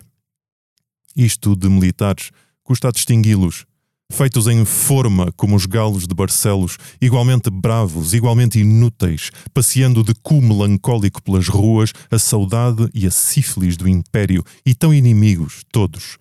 [1.15, 2.31] Isto de militares
[2.63, 3.65] custa a distingui-los,
[4.11, 10.41] feitos em forma como os galos de Barcelos, igualmente bravos, igualmente inúteis, passeando de cu
[10.41, 16.17] melancólico pelas ruas a saudade e a sífilis do império, e tão inimigos, todos,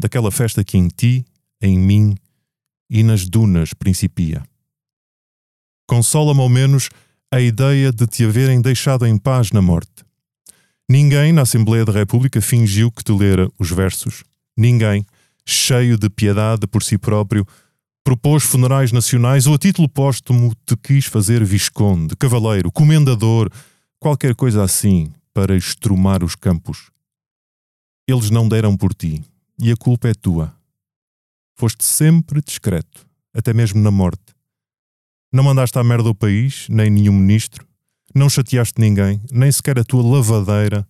[0.00, 1.24] daquela festa que em ti,
[1.62, 2.16] em mim
[2.90, 4.42] e nas dunas principia.
[5.86, 6.88] Consola-me ao menos
[7.30, 10.04] a ideia de te haverem deixado em paz na morte
[10.88, 14.22] Ninguém na Assembleia da República fingiu que te lera os versos.
[14.56, 15.06] Ninguém,
[15.46, 17.46] cheio de piedade por si próprio,
[18.04, 23.50] propôs funerais nacionais ou a título póstumo te quis fazer visconde, cavaleiro, comendador,
[23.98, 26.90] qualquer coisa assim, para estrumar os campos.
[28.06, 29.24] Eles não deram por ti,
[29.58, 30.54] e a culpa é tua.
[31.56, 34.34] Foste sempre discreto, até mesmo na morte.
[35.32, 37.66] Não mandaste à merda o país, nem nenhum ministro,
[38.14, 40.86] não chateaste ninguém, nem sequer a tua lavadeira,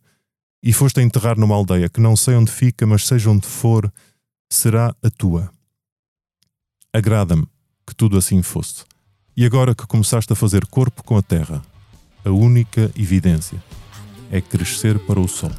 [0.63, 3.93] e foste a enterrar numa aldeia que não sei onde fica, mas seja onde for,
[4.51, 5.51] será a tua.
[6.93, 7.47] Agrada-me
[7.87, 8.85] que tudo assim fosse.
[9.37, 11.63] E agora que começaste a fazer corpo com a terra,
[12.25, 13.63] a única evidência
[14.31, 15.53] é crescer para o sol.